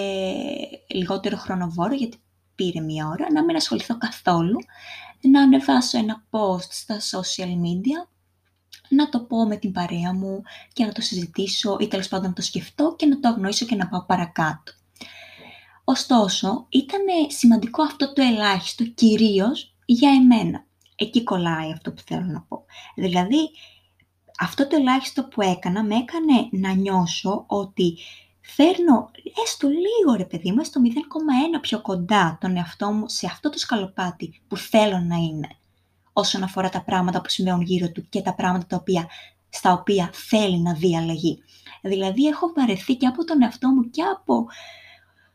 λιγότερο 0.87 1.37
χρονοβόρο, 1.37 1.93
γιατί 1.93 2.17
πήρε 2.55 2.79
μία 2.79 3.07
ώρα, 3.07 3.31
να 3.31 3.43
μην 3.43 3.55
ασχοληθώ 3.55 3.97
καθόλου, 3.97 4.57
να 5.21 5.41
ανεβάσω 5.41 5.97
ένα 5.97 6.23
post 6.29 6.67
στα 6.69 6.97
social 6.99 7.49
media, 7.49 8.09
να 8.89 9.09
το 9.09 9.19
πω 9.19 9.45
με 9.45 9.55
την 9.57 9.71
παρέα 9.71 10.13
μου 10.13 10.41
και 10.73 10.85
να 10.85 10.91
το 10.91 11.01
συζητήσω 11.01 11.77
ή 11.79 11.87
τέλος 11.87 12.07
πάντων 12.07 12.27
να 12.27 12.33
το 12.33 12.41
σκεφτώ 12.41 12.95
και 12.97 13.05
να 13.05 13.19
το 13.19 13.27
αγνοήσω 13.27 13.65
και 13.65 13.75
να 13.75 13.87
πάω 13.87 14.05
παρακάτω. 14.05 14.71
Ωστόσο, 15.83 16.65
ήταν 16.69 17.01
σημαντικό 17.27 17.83
αυτό 17.83 18.13
το 18.13 18.21
ελάχιστο 18.21 18.83
κυρίως 18.83 19.75
για 19.85 20.09
εμένα. 20.09 20.65
Εκεί 20.95 21.23
κολλάει 21.23 21.71
αυτό 21.71 21.91
που 21.91 22.01
θέλω 22.05 22.25
να 22.25 22.41
πω. 22.41 22.65
Δηλαδή, 22.95 23.49
αυτό 24.39 24.67
το 24.67 24.75
ελάχιστο 24.75 25.23
που 25.23 25.41
έκανα 25.41 25.83
με 25.83 25.95
έκανε 25.95 26.47
να 26.51 26.73
νιώσω 26.73 27.43
ότι 27.47 27.97
φέρνω 28.41 29.11
έστω 29.45 29.67
λίγο 29.67 30.17
ρε 30.17 30.25
παιδί 30.25 30.51
μου, 30.51 30.59
έστω 30.59 30.81
0,1 31.55 31.59
πιο 31.61 31.81
κοντά 31.81 32.37
τον 32.41 32.57
εαυτό 32.57 32.91
μου 32.91 33.09
σε 33.09 33.25
αυτό 33.25 33.49
το 33.49 33.57
σκαλοπάτι 33.57 34.41
που 34.47 34.57
θέλω 34.57 34.99
να 34.99 35.15
είναι 35.15 35.49
όσον 36.13 36.43
αφορά 36.43 36.69
τα 36.69 36.83
πράγματα 36.83 37.21
που 37.21 37.29
συμβαίνουν 37.29 37.61
γύρω 37.61 37.91
του 37.91 38.09
και 38.09 38.21
τα 38.21 38.35
πράγματα 38.35 38.65
τα 38.65 38.75
οποία, 38.75 39.07
στα 39.49 39.71
οποία 39.71 40.09
θέλει 40.13 40.59
να 40.59 40.73
δει 40.73 40.97
αλλαγή. 40.97 41.43
Δηλαδή 41.81 42.27
έχω 42.27 42.53
βαρεθεί 42.55 42.95
και 42.95 43.07
από 43.07 43.23
τον 43.23 43.41
εαυτό 43.41 43.69
μου 43.69 43.89
και 43.89 44.01
από 44.01 44.45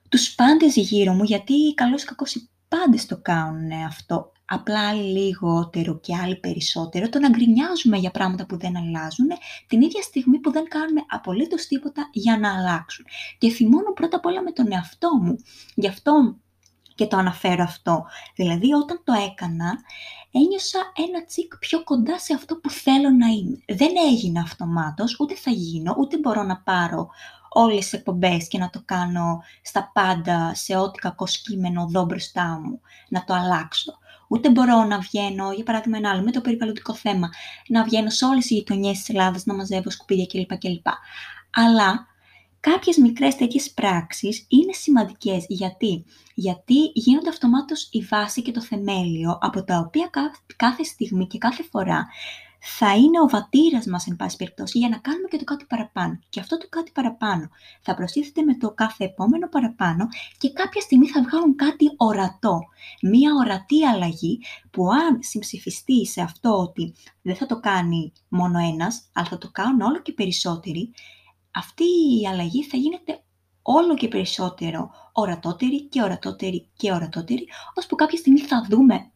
τους 0.08 0.34
πάντες 0.34 0.76
γύρω 0.76 1.12
μου, 1.12 1.22
γιατί 1.22 1.74
καλώς 1.74 2.02
ή 2.02 2.06
κακώς 2.06 2.34
οι 2.34 2.48
πάντες 2.68 3.06
το 3.06 3.18
κάνουν 3.22 3.72
αυτό 3.87 4.32
απλά 4.44 4.88
άλλοι 4.88 5.18
λιγότερο 5.18 5.98
και 6.00 6.16
άλλοι 6.16 6.37
περισσότερο, 6.37 7.08
το 7.08 7.18
να 7.18 7.28
γκρινιάζουμε 7.28 7.96
για 7.96 8.10
πράγματα 8.10 8.46
που 8.46 8.58
δεν 8.58 8.76
αλλάζουν, 8.76 9.28
την 9.66 9.82
ίδια 9.82 10.02
στιγμή 10.02 10.38
που 10.38 10.50
δεν 10.50 10.64
κάνουμε 10.68 11.00
απολύτως 11.08 11.66
τίποτα 11.66 12.08
για 12.12 12.38
να 12.38 12.54
αλλάξουν. 12.54 13.04
Και 13.38 13.50
θυμώνω 13.50 13.92
πρώτα 13.92 14.16
απ' 14.16 14.26
όλα 14.26 14.42
με 14.42 14.50
τον 14.50 14.72
εαυτό 14.72 15.08
μου. 15.22 15.37
Γι' 15.74 15.88
αυτό 15.88 16.37
και 16.94 17.06
το 17.06 17.16
αναφέρω 17.16 17.62
αυτό. 17.62 18.04
Δηλαδή 18.34 18.72
όταν 18.72 19.00
το 19.04 19.12
έκανα, 19.30 19.78
ένιωσα 20.35 20.79
ένα 21.09 21.25
τσικ 21.25 21.57
πιο 21.59 21.85
κοντά 21.85 22.18
σε 22.18 22.35
αυτό 22.35 22.57
που 22.57 22.70
θέλω 22.70 23.11
να 23.11 23.27
είμαι. 23.27 23.59
Δεν 23.66 23.92
έγινε 24.11 24.40
αυτομάτως, 24.40 25.16
ούτε 25.20 25.35
θα 25.35 25.51
γίνω, 25.51 25.94
ούτε 25.99 26.18
μπορώ 26.18 26.42
να 26.42 26.57
πάρω 26.57 27.09
όλες 27.49 27.79
τις 27.79 27.92
εκπομπές 27.92 28.49
και 28.49 28.59
να 28.59 28.70
το 28.70 28.83
κάνω 28.85 29.42
στα 29.62 29.90
πάντα, 29.94 30.55
σε 30.55 30.77
ό,τι 30.77 30.99
κακό 30.99 31.27
σκήμενο 31.27 31.87
δω 31.90 32.05
μπροστά 32.05 32.61
μου, 32.62 32.81
να 33.09 33.25
το 33.25 33.35
αλλάξω. 33.35 33.99
Ούτε 34.29 34.51
μπορώ 34.51 34.85
να 34.85 34.99
βγαίνω, 34.99 35.53
για 35.53 35.64
παράδειγμα 35.64 35.99
ένα 35.99 36.11
άλλο, 36.11 36.23
με 36.23 36.31
το 36.31 36.40
περιβαλλοντικό 36.40 36.94
θέμα, 36.94 37.29
να 37.68 37.85
βγαίνω 37.85 38.11
σε 38.11 38.25
όλες 38.25 38.51
οι 38.51 38.55
γειτονιές 38.55 38.99
της 38.99 39.09
Ελλάδας, 39.09 39.44
να 39.44 39.55
μαζεύω 39.55 39.90
σκουπίδια 39.90 40.27
κλπ. 40.27 40.59
κλπ. 40.59 40.87
Αλλά 41.51 42.07
κάποιες 42.70 42.96
μικρές 42.96 43.37
τέτοιες 43.37 43.72
πράξεις 43.72 44.46
είναι 44.48 44.72
σημαντικές. 44.72 45.44
Γιατί; 45.48 46.05
Γιατί 46.35 46.74
γίνονται 46.94 47.29
αυτομάτως 47.29 47.88
η 47.90 48.00
βάση 48.11 48.42
και 48.42 48.53
το 48.53 48.62
θεμέλιο 48.62 49.38
από 49.40 49.64
τα 49.64 49.79
οποία 49.79 50.11
κάθε 50.57 50.83
στιγμή 50.83 51.27
και 51.27 51.38
κάθε 51.38 51.62
φορά 51.62 52.07
θα 52.59 52.96
είναι 52.96 53.20
ο 53.20 53.29
βατήρας 53.29 53.87
μας, 53.87 54.07
εν 54.07 54.16
πάση 54.16 54.37
περιπτώσει, 54.37 54.79
για 54.79 54.88
να 54.88 54.98
κάνουμε 54.98 55.29
και 55.29 55.37
το 55.37 55.44
κάτι 55.44 55.64
παραπάνω. 55.68 56.18
Και 56.29 56.40
αυτό 56.40 56.59
το 56.59 56.66
κάτι 56.68 56.90
παραπάνω 56.94 57.48
θα 57.81 57.94
προστίθεται 57.94 58.42
με 58.42 58.57
το 58.57 58.70
κάθε 58.70 59.05
επόμενο 59.05 59.48
παραπάνω 59.48 60.09
και 60.38 60.53
κάποια 60.53 60.81
στιγμή 60.81 61.09
θα 61.09 61.22
βγάλουν 61.22 61.57
κάτι 61.57 61.85
ορατό. 61.96 62.59
Μία 63.03 63.35
ορατή 63.35 63.85
αλλαγή 63.85 64.40
που 64.70 64.88
αν 64.88 65.18
συμψηφιστεί 65.20 66.07
σε 66.07 66.20
αυτό 66.20 66.50
ότι 66.59 66.94
δεν 67.22 67.37
θα 67.37 67.46
το 67.46 67.61
κάνει 67.61 68.12
μόνο 68.29 68.59
ένας, 68.59 69.03
αλλά 69.12 69.27
θα 69.27 69.38
το 69.38 69.48
κάνουν 69.53 69.81
όλο 69.81 70.03
και 70.03 70.12
περισσότεροι, 70.12 70.92
αυτή 71.54 71.84
η 72.20 72.26
αλλαγή 72.26 72.64
θα 72.64 72.76
γίνεται 72.76 73.22
όλο 73.62 73.94
και 73.94 74.08
περισσότερο 74.08 74.90
ορατότερη 75.12 75.82
και 75.82 76.02
ορατότερη 76.02 76.68
και 76.76 76.92
ορατότερη, 76.92 77.48
ώσπου 77.74 77.94
κάποια 77.94 78.18
στιγμή 78.18 78.40
θα 78.40 78.66
δούμε 78.70 79.10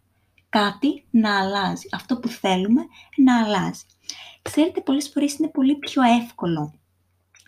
κάτι 0.48 1.04
να 1.10 1.38
αλλάζει. 1.40 1.88
Αυτό 1.92 2.18
που 2.18 2.28
θέλουμε 2.28 2.82
να 3.16 3.44
αλλάζει. 3.44 3.84
Ξέρετε, 4.42 4.80
πολλές 4.80 5.08
φορές 5.08 5.38
είναι 5.38 5.48
πολύ 5.48 5.76
πιο 5.76 6.02
εύκολο 6.02 6.74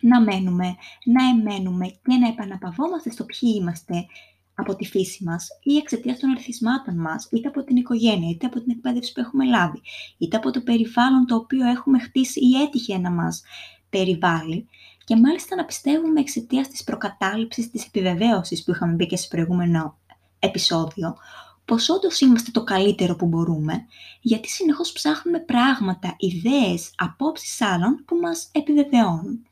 να 0.00 0.20
μένουμε, 0.20 0.76
να 1.04 1.28
εμένουμε 1.28 1.86
και 1.86 2.16
να 2.20 2.28
επαναπαυόμαστε 2.28 3.10
στο 3.10 3.24
ποιοι 3.24 3.54
είμαστε 3.60 4.06
από 4.54 4.76
τη 4.76 4.84
φύση 4.84 5.24
μας 5.24 5.48
ή 5.62 5.76
εξαιτίας 5.76 6.18
των 6.18 6.30
ερθισμάτων 6.30 7.00
μας, 7.00 7.28
είτε 7.32 7.48
από 7.48 7.64
την 7.64 7.76
οικογένεια, 7.76 8.30
είτε 8.30 8.46
από 8.46 8.60
την 8.60 8.70
εκπαίδευση 8.70 9.12
που 9.12 9.20
έχουμε 9.20 9.44
λάβει, 9.44 9.80
είτε 10.18 10.36
από 10.36 10.50
το 10.50 10.60
περιβάλλον 10.60 11.26
το 11.26 11.34
οποίο 11.34 11.66
έχουμε 11.66 11.98
χτίσει 11.98 12.40
ή 12.40 12.62
έτυχε 12.62 12.98
να 12.98 13.10
μας 13.10 13.42
περιβάλλει 13.90 14.68
και 15.04 15.16
μάλιστα 15.16 15.56
να 15.56 15.64
πιστεύουμε 15.64 16.20
εξαιτίας 16.20 16.68
της 16.68 16.84
προκατάληψης, 16.84 17.70
της 17.70 17.84
επιβεβαίωσης 17.84 18.64
που 18.64 18.70
είχαμε 18.70 18.92
μπει 18.92 19.06
και 19.06 19.16
σε 19.16 19.28
προηγούμενο 19.28 19.98
επεισόδιο, 20.38 21.16
πως 21.64 21.88
όντως 21.88 22.20
είμαστε 22.20 22.50
το 22.50 22.64
καλύτερο 22.64 23.16
που 23.16 23.26
μπορούμε, 23.26 23.86
γιατί 24.20 24.48
συνεχώς 24.48 24.92
ψάχνουμε 24.92 25.38
πράγματα, 25.38 26.14
ιδέες, 26.18 26.90
απόψεις 26.96 27.60
άλλων 27.60 28.04
που 28.06 28.16
μας 28.16 28.48
επιβεβαιώνουν. 28.52 29.46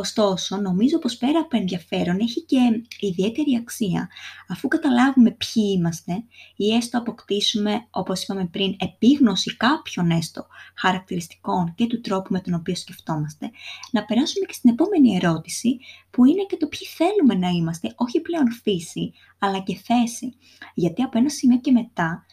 Ωστόσο, 0.00 0.56
νομίζω 0.56 0.98
πως 0.98 1.16
πέρα 1.16 1.40
από 1.40 1.56
ενδιαφέρον 1.56 2.18
έχει 2.18 2.40
και 2.44 2.58
ιδιαίτερη 3.00 3.56
αξία, 3.56 4.08
αφού 4.48 4.68
καταλάβουμε 4.68 5.30
ποιοι 5.30 5.74
είμαστε 5.76 6.24
ή 6.56 6.74
έστω 6.74 6.98
αποκτήσουμε, 6.98 7.86
όπως 7.90 8.22
είπαμε 8.22 8.46
πριν, 8.46 8.76
επίγνωση 8.78 9.56
κάποιων 9.56 10.10
έστω 10.10 10.46
χαρακτηριστικών 10.74 11.74
και 11.74 11.86
του 11.86 12.00
τρόπου 12.00 12.32
με 12.32 12.40
τον 12.40 12.54
οποίο 12.54 12.74
σκεφτόμαστε, 12.74 13.50
να 13.92 14.04
περάσουμε 14.04 14.46
και 14.46 14.52
στην 14.52 14.70
επόμενη 14.70 15.16
ερώτηση, 15.16 15.78
που 16.10 16.24
είναι 16.24 16.44
και 16.48 16.56
το 16.56 16.66
ποιοι 16.66 16.86
θέλουμε 16.86 17.46
να 17.46 17.48
είμαστε, 17.48 17.92
όχι 17.96 18.20
πλέον 18.20 18.52
φύση, 18.52 19.12
αλλά 19.38 19.58
και 19.58 19.76
θέση. 19.76 20.34
Γιατί 20.74 21.02
από 21.02 21.18
ένα 21.18 21.28
σημείο 21.28 21.58
και 21.58 21.72
μετά, 21.72 22.26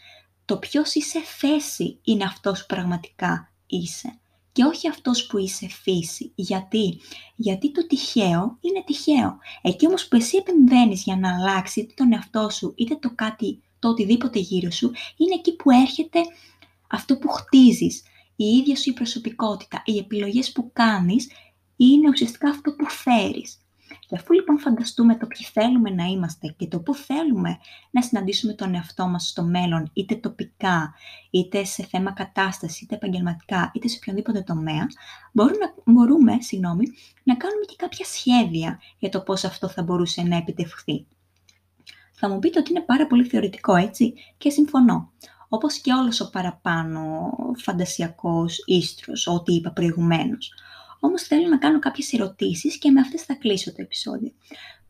το 0.45 0.57
ποιος 0.57 0.93
είσαι 0.93 1.19
θέση 1.19 1.99
είναι 2.03 2.23
αυτός 2.23 2.59
που 2.59 2.75
πραγματικά 2.75 3.51
είσαι 3.67 4.19
και 4.57 4.63
όχι 4.63 4.87
αυτός 4.87 5.25
που 5.25 5.37
είσαι 5.37 5.67
φύση. 5.67 6.31
Γιατί; 6.35 6.99
Γιατί 7.35 7.71
το 7.71 7.87
τυχαίο 7.87 8.57
είναι 8.61 8.83
τυχαίο. 8.85 9.37
Εκεί 9.61 9.87
όμως 9.87 10.07
που 10.07 10.15
εσύ 10.15 10.37
επεμβαίνεις 10.37 11.03
για 11.03 11.15
να 11.17 11.35
αλλάξει 11.35 11.79
είτε 11.79 11.93
τον 11.95 12.13
εαυτό 12.13 12.49
σου, 12.49 12.73
είτε 12.77 12.95
το 12.95 13.11
κάτι, 13.15 13.61
το 13.79 13.89
οτιδήποτε 13.89 14.39
γύρω 14.39 14.71
σου, 14.71 14.91
είναι 15.17 15.33
εκεί 15.33 15.55
που 15.55 15.71
έρχεται 15.71 16.19
αυτό 16.89 17.17
που 17.17 17.29
χτίζεις. 17.29 18.03
Η 18.35 18.45
ίδια 18.45 18.75
σου 18.75 18.89
η 18.89 18.93
προσωπικότητα, 18.93 19.81
οι 19.85 19.97
επιλογές 19.97 20.51
που 20.51 20.71
κάνεις 20.73 21.31
είναι 21.75 22.09
ουσιαστικά 22.09 22.49
αυτό 22.49 22.71
που 22.71 22.89
φέρεις. 22.89 23.57
Και 24.07 24.15
αφού 24.15 24.33
λοιπόν 24.33 24.59
φανταστούμε 24.59 25.17
το 25.17 25.27
ποιοι 25.27 25.47
θέλουμε 25.53 25.89
να 25.89 26.03
είμαστε 26.03 26.47
και 26.57 26.67
το 26.67 26.79
πού 26.79 26.95
θέλουμε 26.95 27.57
να 27.91 28.01
συναντήσουμε 28.01 28.53
τον 28.53 28.73
εαυτό 28.73 29.07
μας 29.07 29.27
στο 29.27 29.43
μέλλον, 29.43 29.89
είτε 29.93 30.15
τοπικά, 30.15 30.93
είτε 31.29 31.63
σε 31.63 31.83
θέμα 31.83 32.13
κατάστασης, 32.13 32.81
είτε 32.81 32.95
επαγγελματικά, 32.95 33.71
είτε 33.73 33.87
σε 33.87 33.97
οποιονδήποτε 33.97 34.41
τομέα, 34.41 34.87
μπορούμε, 35.31 35.57
να, 35.57 35.93
μπορούμε 35.93 36.41
συγγνώμη, 36.41 36.85
να 37.23 37.35
κάνουμε 37.35 37.65
και 37.65 37.75
κάποια 37.77 38.05
σχέδια 38.05 38.79
για 38.99 39.09
το 39.09 39.21
πώς 39.21 39.43
αυτό 39.43 39.67
θα 39.67 39.83
μπορούσε 39.83 40.21
να 40.21 40.37
επιτευχθεί. 40.37 41.05
Θα 42.13 42.29
μου 42.29 42.39
πείτε 42.39 42.59
ότι 42.59 42.71
είναι 42.71 42.81
πάρα 42.81 43.07
πολύ 43.07 43.23
θεωρητικό, 43.23 43.75
έτσι, 43.75 44.13
και 44.37 44.49
συμφωνώ. 44.49 45.11
Όπως 45.49 45.77
και 45.77 45.93
όλος 45.93 46.19
ο 46.21 46.29
παραπάνω 46.29 47.31
φαντασιακός 47.57 48.63
ίστρος, 48.65 49.27
ό,τι 49.27 49.53
είπα 49.53 49.71
προηγουμένως. 49.71 50.53
Όμως 50.99 51.21
θέλω 51.21 51.47
να 51.47 51.57
κάνω 51.57 51.79
κάποιες 51.79 52.13
ερωτήσεις 52.13 52.77
και 52.77 52.91
με 52.91 52.99
αυτές 52.99 53.21
θα 53.21 53.33
κλείσω 53.33 53.71
το 53.71 53.81
επεισόδιο. 53.81 54.31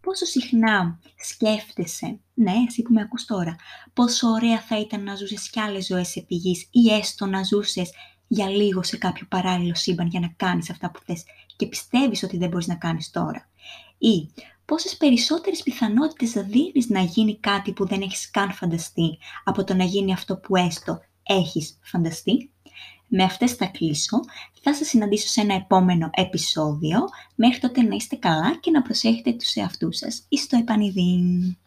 Πόσο 0.01 0.25
συχνά 0.25 0.99
σκέφτεσαι, 1.17 2.19
ναι, 2.33 2.53
εσύ 2.67 2.81
που 2.81 2.93
με 2.93 3.01
ακούς 3.01 3.25
τώρα, 3.25 3.55
πόσο 3.93 4.27
ωραία 4.27 4.61
θα 4.61 4.79
ήταν 4.79 5.03
να 5.03 5.15
ζούσες 5.15 5.49
κι 5.49 5.59
άλλες 5.59 5.85
ζωές 5.85 6.15
επί 6.15 6.35
γης, 6.35 6.67
ή 6.71 6.93
έστω 6.93 7.25
να 7.25 7.43
ζούσες 7.43 7.91
για 8.27 8.49
λίγο 8.49 8.83
σε 8.83 8.97
κάποιο 8.97 9.25
παράλληλο 9.29 9.75
σύμπαν 9.75 10.07
για 10.07 10.19
να 10.19 10.33
κάνεις 10.37 10.69
αυτά 10.69 10.91
που 10.91 10.99
θες 11.05 11.23
και 11.55 11.65
πιστεύεις 11.65 12.23
ότι 12.23 12.37
δεν 12.37 12.49
μπορείς 12.49 12.67
να 12.67 12.75
κάνεις 12.75 13.11
τώρα; 13.11 13.49
Ή 13.97 14.29
πόσες 14.65 14.97
περισσότερες 14.97 15.63
πιθανότητες 15.63 16.31
δίνεις 16.31 16.89
να 16.89 16.99
γίνει 16.99 17.39
κάτι 17.39 17.71
που 17.71 17.85
δεν 17.85 18.01
έχεις 18.01 18.31
καν 18.31 18.51
φανταστεί 18.51 19.17
από 19.43 19.63
το 19.63 19.73
να 19.73 19.83
γίνει 19.83 20.13
αυτό 20.13 20.37
που 20.37 20.55
έστω 20.55 20.99
έχεις 21.23 21.79
φανταστεί; 21.81 22.51
Με 23.07 23.23
αυτές 23.23 23.53
θα 23.53 23.65
κλείσω. 23.65 24.19
Θα 24.61 24.73
σας 24.73 24.87
συναντήσω 24.87 25.27
σε 25.27 25.41
ένα 25.41 25.53
επόμενο 25.53 26.09
επεισόδιο. 26.13 26.99
Μέχρι 27.35 27.59
τότε 27.59 27.81
να 27.81 27.95
είστε 27.95 28.15
καλά 28.15 28.57
και 28.59 28.71
να 28.71 28.81
προσέχετε 28.81 29.31
τους 29.31 29.55
εαυτούς 29.55 29.97
σας. 29.97 30.25
Εις 30.29 30.47
το 30.47 30.57
επανειδήν. 30.57 31.57